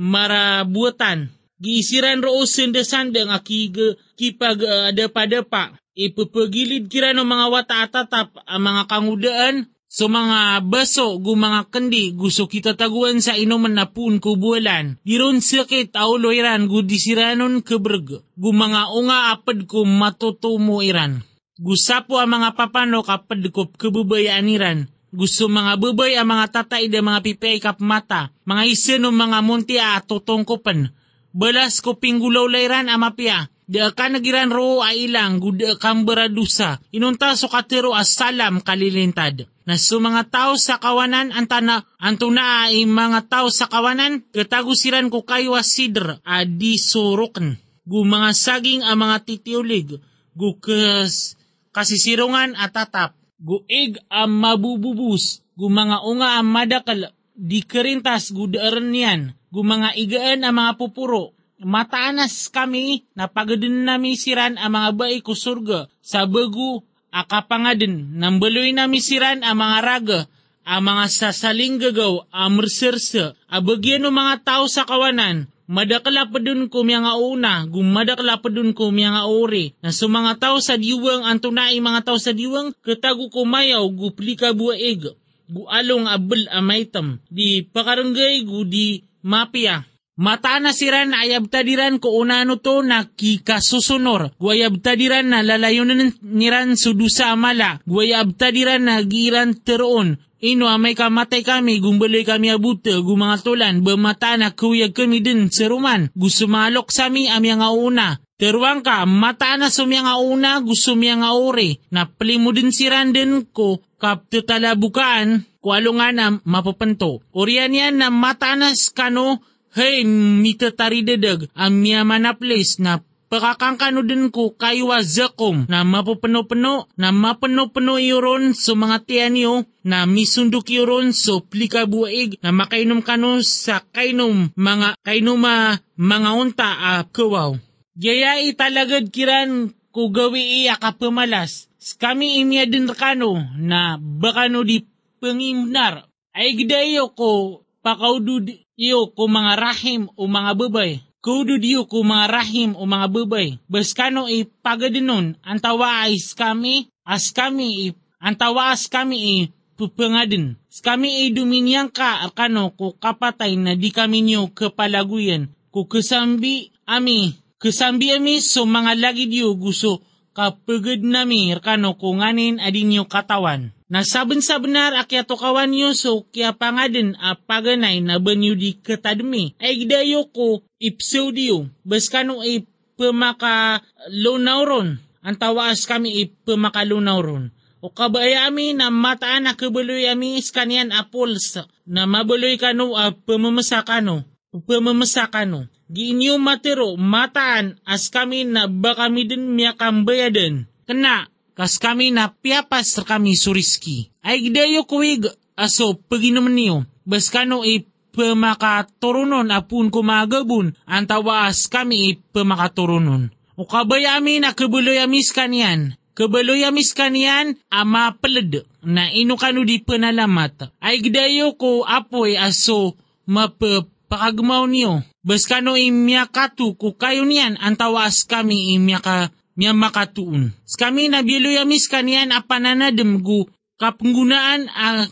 marabutan. 0.00 1.28
Giisiran 1.60 2.24
ro 2.24 2.40
sende-sandeng 2.48 3.30
akig 3.30 3.76
kipag 4.16 4.64
uh, 4.64 4.90
adapa-dapa. 4.92 5.76
Ipupagilid 5.94 6.90
kira 6.90 7.14
ng 7.14 7.22
mga 7.22 7.46
wata 7.54 7.76
atatap 7.86 8.34
ang 8.42 8.62
mga 8.66 8.82
kangudaan 8.90 9.56
So 9.94 10.10
mga 10.10 10.66
baso, 10.66 11.22
gu 11.22 11.38
mga 11.38 11.70
kandi, 11.70 12.18
gusto 12.18 12.50
kita 12.50 12.74
taguan 12.74 13.22
sa 13.22 13.38
inuman 13.38 13.78
na 13.78 13.94
pun 13.94 14.18
kubulan. 14.18 14.98
Diron 15.06 15.38
sakit 15.38 15.94
aulo 15.94 16.34
iran, 16.34 16.66
gu 16.66 16.82
disiranon 16.82 17.62
keberg. 17.62 18.26
Gu 18.34 18.50
mga 18.50 18.90
unga 18.90 19.30
apad 19.30 19.70
ko 19.70 19.86
matutumo 19.86 20.82
iran. 20.82 21.22
Gusapo 21.62 22.18
ang 22.18 22.34
mga 22.34 22.58
papano 22.58 23.06
kapad 23.06 23.46
ko 23.54 23.70
kebubayaan 23.70 24.50
iran. 24.50 24.90
Gusto 25.14 25.46
mga 25.46 25.78
babay 25.78 26.18
ang 26.18 26.26
mga 26.26 26.50
tatay 26.50 26.90
da 26.90 26.98
mga 26.98 27.22
pipay 27.22 27.62
kap 27.62 27.78
mata. 27.78 28.34
Mga 28.50 28.62
isin 28.66 29.06
mga 29.06 29.46
munti 29.46 29.78
at 29.78 30.10
tutungkupan. 30.10 30.90
Balas 31.30 31.78
ko 31.78 32.02
pinggulaw 32.02 32.50
layran 32.50 32.90
amapya. 32.90 33.46
Da 33.64 33.88
ka 33.96 34.12
nagiran 34.12 34.52
ro 34.52 34.84
ay 34.84 35.08
ilang 35.08 35.40
guda 35.40 35.80
kang 35.80 36.04
beradusa. 36.04 36.84
Inunta 36.92 37.32
so 37.32 37.48
katero 37.48 37.96
as 37.96 38.12
salam 38.12 38.60
kalilintad. 38.60 39.48
Na 39.64 39.80
su 39.80 39.96
mga 39.96 40.28
tao 40.28 40.52
sa 40.60 40.76
kawanan 40.76 41.32
antana 41.32 41.88
antuna 41.96 42.68
ay 42.68 42.84
mga 42.84 43.24
tao 43.32 43.48
sa 43.48 43.64
kawanan 43.64 44.20
katagusiran 44.36 45.08
ko 45.08 45.24
kayo 45.24 45.56
asidr 45.56 46.20
adi 46.20 46.76
surukn 46.76 47.56
gu 47.88 48.00
mga 48.04 48.30
saging 48.36 48.84
ang 48.84 49.00
mga 49.00 49.24
titiulig 49.24 49.96
gu 50.36 50.50
kes 50.60 51.40
kasisirungan 51.72 52.52
at 52.60 52.76
tatap. 52.76 53.16
Gu 53.40 53.64
ig 53.64 53.96
ang 54.12 54.28
mabububus 54.28 55.40
gu 55.56 55.72
mga 55.72 56.04
unga 56.04 56.36
ang 56.36 56.52
madakal 56.52 57.16
di 57.32 57.64
kerintas 57.64 58.28
gu 58.28 58.52
niyan 58.52 59.32
gu 59.48 59.60
mga 59.64 59.96
igaan 59.96 60.44
ang 60.44 60.54
mga 60.60 60.76
pupuro 60.76 61.32
mataanas 61.64 62.52
kami 62.52 63.08
na 63.16 63.26
pagadin 63.26 63.88
nami 63.88 64.14
siran 64.14 64.60
ang 64.60 64.76
mga 64.76 64.90
bayi 64.94 65.18
ko 65.24 65.32
surga. 65.32 65.88
Sa 66.04 66.28
bagu 66.28 66.84
akapangadin, 67.14 68.18
nambaloy 68.18 68.74
na 68.74 68.90
misiran 68.90 69.46
ang 69.46 69.62
mga 69.62 69.78
raga, 69.86 70.20
ang 70.66 70.82
mga 70.82 71.04
sasaling 71.06 71.78
gagaw, 71.78 72.26
ang 72.34 72.58
merserse, 72.58 73.38
abagyan 73.46 74.02
ng 74.02 74.10
mga 74.10 74.34
tao 74.42 74.66
sa 74.66 74.82
kawanan, 74.82 75.46
madakla 75.70 76.26
pa 76.26 76.42
dun 76.42 76.66
ko 76.66 76.82
nga 76.82 77.14
una, 77.14 77.62
gumadakla 77.70 78.42
pa 78.42 78.48
dun 78.50 78.74
ko 78.74 78.90
nga 78.90 79.30
ori, 79.30 79.78
na 79.78 79.94
sa 79.94 80.10
mga 80.10 80.42
tao 80.42 80.56
sa 80.58 80.74
diwang, 80.74 81.22
ang 81.22 81.38
tunay 81.38 81.78
mga 81.78 82.10
tao 82.10 82.18
sa 82.18 82.34
diwang, 82.34 82.74
katago 82.82 83.30
ko 83.30 83.46
mayaw, 83.46 83.86
guplika 83.94 84.50
buwaig, 84.50 85.14
gualong 85.46 86.10
abel 86.10 86.50
amaitam, 86.50 87.22
di 87.30 87.62
pakaranggay, 87.62 88.42
gu 88.42 88.66
di 88.66 89.06
mapia, 89.22 89.86
Mata 90.14 90.62
na 90.62 90.70
siran 90.70 91.10
na 91.10 91.26
ayab 91.26 91.50
tadiran 91.50 91.98
ko 91.98 92.14
unano 92.14 92.62
to 92.62 92.86
na 92.86 93.02
kikasusunor. 93.02 94.38
Guayab 94.38 94.78
tadiran 94.78 95.26
na 95.26 95.42
lalayunan 95.42 96.14
niran 96.22 96.78
sudusa 96.78 97.34
amala. 97.34 97.82
Guayab 97.82 98.38
tadiran 98.38 98.86
na 98.86 99.02
giran 99.02 99.58
teroon. 99.58 100.22
Ino 100.44 100.68
amay 100.68 100.92
kamatay 100.92 101.40
kami, 101.40 101.80
gumbaloy 101.80 102.20
kami 102.20 102.52
abuta, 102.52 102.92
gumanga 103.00 103.40
tulan, 103.40 103.80
bamata 103.80 104.36
na 104.36 104.52
kuyag 104.52 104.92
kami 104.92 105.24
din 105.24 105.48
sa 105.48 105.72
ruman. 105.72 106.12
Gusto 106.12 106.44
malok 106.46 106.92
sa 106.92 107.08
mi 107.08 107.32
amya 107.32 107.64
nga 107.64 107.72
una. 107.72 108.20
Teruang 108.36 108.84
ka, 108.84 109.08
mata 109.08 109.56
na 109.56 109.72
sumya 109.72 110.04
nga 110.04 110.20
una, 110.20 110.60
gusto 110.60 110.98
miya 111.00 111.16
nga 111.16 111.32
ore. 111.32 111.80
Napali 111.88 112.36
mo 112.36 112.52
din 112.52 112.74
si 112.74 112.90
Randen 112.92 113.48
ko, 113.56 113.80
kap 113.96 114.28
bukaan, 114.76 115.48
kualo 115.64 115.96
nga 115.96 116.12
na 116.12 116.36
mapapanto. 116.44 117.24
Orian 117.32 117.72
yan 117.72 118.04
na 118.04 118.12
matanas 118.12 118.92
kano, 118.92 119.40
Hey, 119.74 120.06
mita 120.06 120.70
taridadag, 120.70 121.50
ang 121.50 121.82
miya 121.82 122.06
manaplis 122.06 122.78
na 122.78 123.02
pakakangkano 123.26 124.06
din 124.06 124.30
ko 124.30 124.54
kayo 124.54 124.94
zakom 125.02 125.66
na 125.66 125.82
mapupano-pano 125.82 126.86
na 126.94 127.10
mapano-pano 127.10 127.98
iyon 127.98 128.54
so 128.54 128.78
mga 128.78 129.02
tiyan 129.02 129.34
niyo 129.34 129.54
na 129.82 130.06
misundok 130.06 130.70
iyon 130.70 131.10
so 131.10 131.42
plika 131.42 131.90
buwaig 131.90 132.38
na 132.38 132.54
makainom 132.54 133.02
kano 133.02 133.42
sa 133.42 133.82
kainom 133.82 134.54
mga 134.54 134.94
kainuma 135.02 135.82
mga 135.98 136.30
unta 136.38 136.70
a 136.70 137.02
uh, 137.02 137.10
kawaw. 137.10 137.58
Gaya 137.98 138.46
italagad 138.46 139.10
kiran 139.10 139.74
ko 139.90 140.14
gawi 140.14 140.62
iya 140.62 140.78
ka 140.78 140.94
pamalas. 140.94 141.66
Kami 141.98 142.46
imya 142.46 142.70
din 142.70 142.86
kano 142.94 143.42
na 143.58 143.98
bakano 143.98 144.62
di 144.62 144.86
pangimnar. 145.18 146.06
Ay 146.30 146.54
gidayo 146.54 147.10
ko 147.10 147.66
pakaudu 147.82 148.63
iyo 148.74 149.10
ko 149.14 149.30
mga 149.30 149.54
rahim 149.58 150.10
o 150.18 150.26
mga 150.26 150.52
babay. 150.58 151.02
Kudo 151.24 151.56
diyo 151.56 151.88
ko 151.88 152.04
mga 152.04 152.26
rahim 152.28 152.70
o 152.76 152.84
mga 152.84 153.08
babay. 153.08 153.56
Baskano 153.64 154.28
i 154.28 154.44
pagadinon, 154.44 155.40
ang 155.40 155.58
tawa 155.62 156.04
ay 156.04 156.20
kami, 156.36 156.92
as 157.00 157.32
kami 157.32 157.88
i, 157.88 157.96
ang 158.20 158.36
tawa 158.36 158.76
as 158.76 158.84
kami 158.92 159.16
i 159.16 159.36
pupangadin. 159.74 160.60
Kami 160.84 161.24
ay 161.24 161.28
duminyang 161.32 161.88
ka 161.90 162.28
arkano 162.28 162.76
ko 162.76 162.92
kapatay 162.92 163.56
na 163.56 163.72
di 163.72 163.88
kami 163.88 164.20
niyo 164.20 164.52
kapalaguyan. 164.52 165.48
Ko 165.72 165.88
kasambi 165.88 166.70
ami, 166.84 167.34
kasambi 167.56 168.12
ami 168.12 168.44
so 168.44 168.68
mga 168.68 168.92
lagi 169.00 169.26
diyo 169.26 169.56
gusto 169.56 170.04
kapagad 170.34 171.00
nami 171.06 171.54
arkano 171.54 171.94
ko 171.96 172.20
nganin 172.20 172.60
adin 172.60 172.90
niyo 172.90 173.08
katawan. 173.08 173.72
Nasaben 173.84 174.40
sa 174.40 174.56
benar 174.56 174.96
akyato 174.96 175.36
kawan 175.36 175.76
yo 175.76 175.92
so 175.92 176.24
kya 176.32 176.56
pangaden 176.56 177.12
a 177.20 177.36
paganay 177.36 178.00
na 178.00 178.16
banyo 178.16 178.56
di 178.56 178.80
katadmi. 178.80 179.52
Ay 179.60 179.84
gidayo 179.84 180.32
ko 180.32 180.64
ipseudio. 180.80 181.68
Baskano 181.84 182.40
ay 182.40 182.64
pemaka 182.96 183.84
lunauron. 184.08 184.96
Ang 185.20 185.36
tawaas 185.36 185.84
kami 185.84 186.16
ay 186.16 186.26
pemaka 186.48 186.80
lunauron. 186.80 187.52
O 187.84 187.92
kabaya 187.92 188.48
ami 188.48 188.72
na 188.72 188.88
mataan 188.88 189.44
na 189.44 189.52
kabaloy 189.52 190.08
ami 190.08 190.40
iskanian 190.40 190.88
apols 190.88 191.60
na 191.84 192.08
mabaloy 192.08 192.56
kano 192.56 192.96
a 192.96 193.12
pamamasakano. 193.12 194.24
Pamamasakano. 194.64 195.68
Giinyo 195.92 196.40
matero 196.40 196.96
mataan 196.96 197.76
as 197.84 198.08
kami 198.08 198.48
na 198.48 198.64
baka 198.64 199.12
din 199.12 199.52
miya 199.52 199.76
kambayadan. 199.76 200.64
Kena 200.88 201.28
kas 201.54 201.78
kami 201.78 202.10
na 202.10 202.34
piapas 202.34 202.98
kami 203.06 203.38
suriski. 203.38 204.10
Ay 204.20 204.42
gidayo 204.42 204.84
kuwig 204.84 205.30
aso 205.54 205.94
paginom 205.94 206.50
niyo, 206.50 206.82
bas 207.06 207.30
kano 207.30 207.62
i 207.62 207.86
pemakaturunon 208.14 209.50
apun 209.50 209.90
kumagabun, 209.90 210.74
ang 210.86 211.06
tawaas 211.06 211.66
kami 211.66 211.96
i 212.10 212.10
pemakaturunon. 212.18 213.30
O 213.54 213.66
kabaya 213.70 214.18
amin 214.18 214.42
na 214.42 214.50
kabuloy 214.50 214.98
amis 214.98 215.30
kanyan, 215.30 215.94
kabuloy 216.18 216.66
ama 216.66 218.04
peled 218.18 218.66
na 218.82 219.10
ino 219.14 219.38
kano 219.38 219.62
di 219.62 219.78
penalamat. 219.78 220.74
Ay 220.82 220.98
gidayo 221.02 221.54
ko 221.54 221.86
apoy 221.86 222.34
aso 222.34 222.98
mapapakagmaw 223.30 224.66
niyo. 224.66 225.06
Bas 225.22 225.46
kano 225.46 225.78
imyakatu 225.78 226.74
ko 226.74 226.98
kayo 226.98 227.22
niyan 227.22 227.56
ang 227.62 227.78
tawaas 227.78 228.26
kami 228.26 228.74
imyaka 228.74 229.30
niya 229.58 229.72
makatuun. 229.74 230.50
Kami 230.78 231.10
na 231.10 231.22
biluyamis 231.22 231.86
kanian 231.86 232.34
apananadem 232.34 233.22
gu 233.22 233.46
kapenggunaan 233.78 234.70
a 234.70 235.06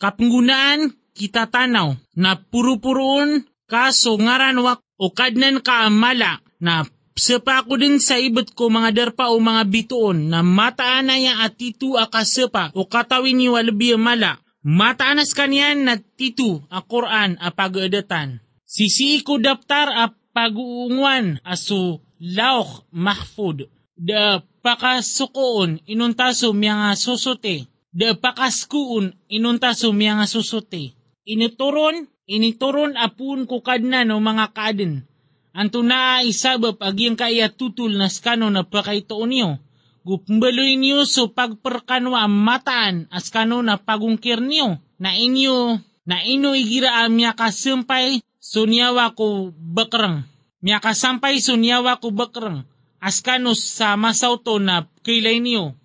kapenggunaan 0.00 0.92
kita 1.16 1.48
tanaw 1.48 1.96
na 2.16 2.36
puro-puroon 2.36 3.44
kaso 3.66 4.20
ngaran 4.20 4.60
wak 4.60 4.84
o 5.00 5.12
kadnan 5.12 5.64
ka 5.64 5.88
amala 5.88 6.44
na 6.60 6.84
sepa 7.16 7.64
ko 7.64 7.80
din 7.80 7.96
sa 7.96 8.20
ibet 8.20 8.52
ko 8.52 8.68
mga 8.68 8.92
darpa 8.92 9.32
o 9.32 9.40
mga 9.40 9.64
bituon 9.72 10.28
na 10.28 10.44
mataan 10.44 11.08
na 11.08 11.16
ya 11.16 11.48
at 11.48 11.56
akasepa 11.56 12.76
o 12.76 12.84
katawin 12.84 13.40
niyo 13.40 13.56
walabi 13.56 13.96
mala. 13.96 14.40
Mataanas 14.66 15.30
kanian 15.30 15.86
na 15.86 15.94
titu 15.94 16.58
a 16.74 16.82
Quran 16.82 17.38
a 17.38 17.54
pag-edatan. 17.54 18.42
Sisi 18.66 19.22
ko 19.22 19.38
daptar 19.38 19.86
a 19.94 20.10
pag-uungwan 20.34 21.38
aso 21.46 22.02
laok 22.18 22.90
mahfud 22.90 23.70
da 23.96 24.44
pakasukoon 24.60 25.80
inuntaso 25.88 26.52
miya 26.52 26.76
nga 26.76 26.92
susuti. 26.94 27.64
Da 27.96 28.12
pakaskuun 28.12 29.16
inuntaso 29.32 29.96
miya 29.96 30.20
nga 30.20 30.28
susuti. 30.28 30.92
Inituron, 31.24 32.06
inituron 32.28 32.92
apun 33.00 33.48
ko 33.48 33.64
kadna 33.64 34.04
no 34.04 34.20
mga 34.20 34.52
kaden. 34.52 35.08
Anto 35.56 35.80
na 35.80 36.20
isabap 36.20 36.76
agyang 36.84 37.16
kaya 37.16 37.48
tutul 37.48 37.96
na 37.96 38.12
skano 38.12 38.52
na 38.52 38.68
pakaitoon 38.68 39.32
niyo. 39.32 39.50
Gupmbaloy 40.04 40.76
niyo 40.76 41.02
so 41.08 41.32
pagperkanwa 41.32 42.28
mataan 42.28 43.08
as 43.08 43.32
kano 43.32 43.64
na 43.64 43.80
pagungkir 43.80 44.38
niyo. 44.38 44.76
Na 45.00 45.16
inyo, 45.16 45.80
na 46.04 46.20
ino 46.22 46.52
igira 46.52 47.02
amya 47.02 47.32
kasampay 47.32 48.20
sunyawa 48.38 49.16
ko 49.16 49.50
bakrang. 49.56 50.28
Miya 50.60 50.78
kasampay 50.84 51.40
sunyawa 51.40 51.98
ko 51.98 52.12
bakrang 52.12 52.68
askanos 53.00 53.62
sa 53.62 53.96
masauto 53.96 54.58
na 54.60 54.88
kailay 55.04 55.40
niyo. 55.42 55.76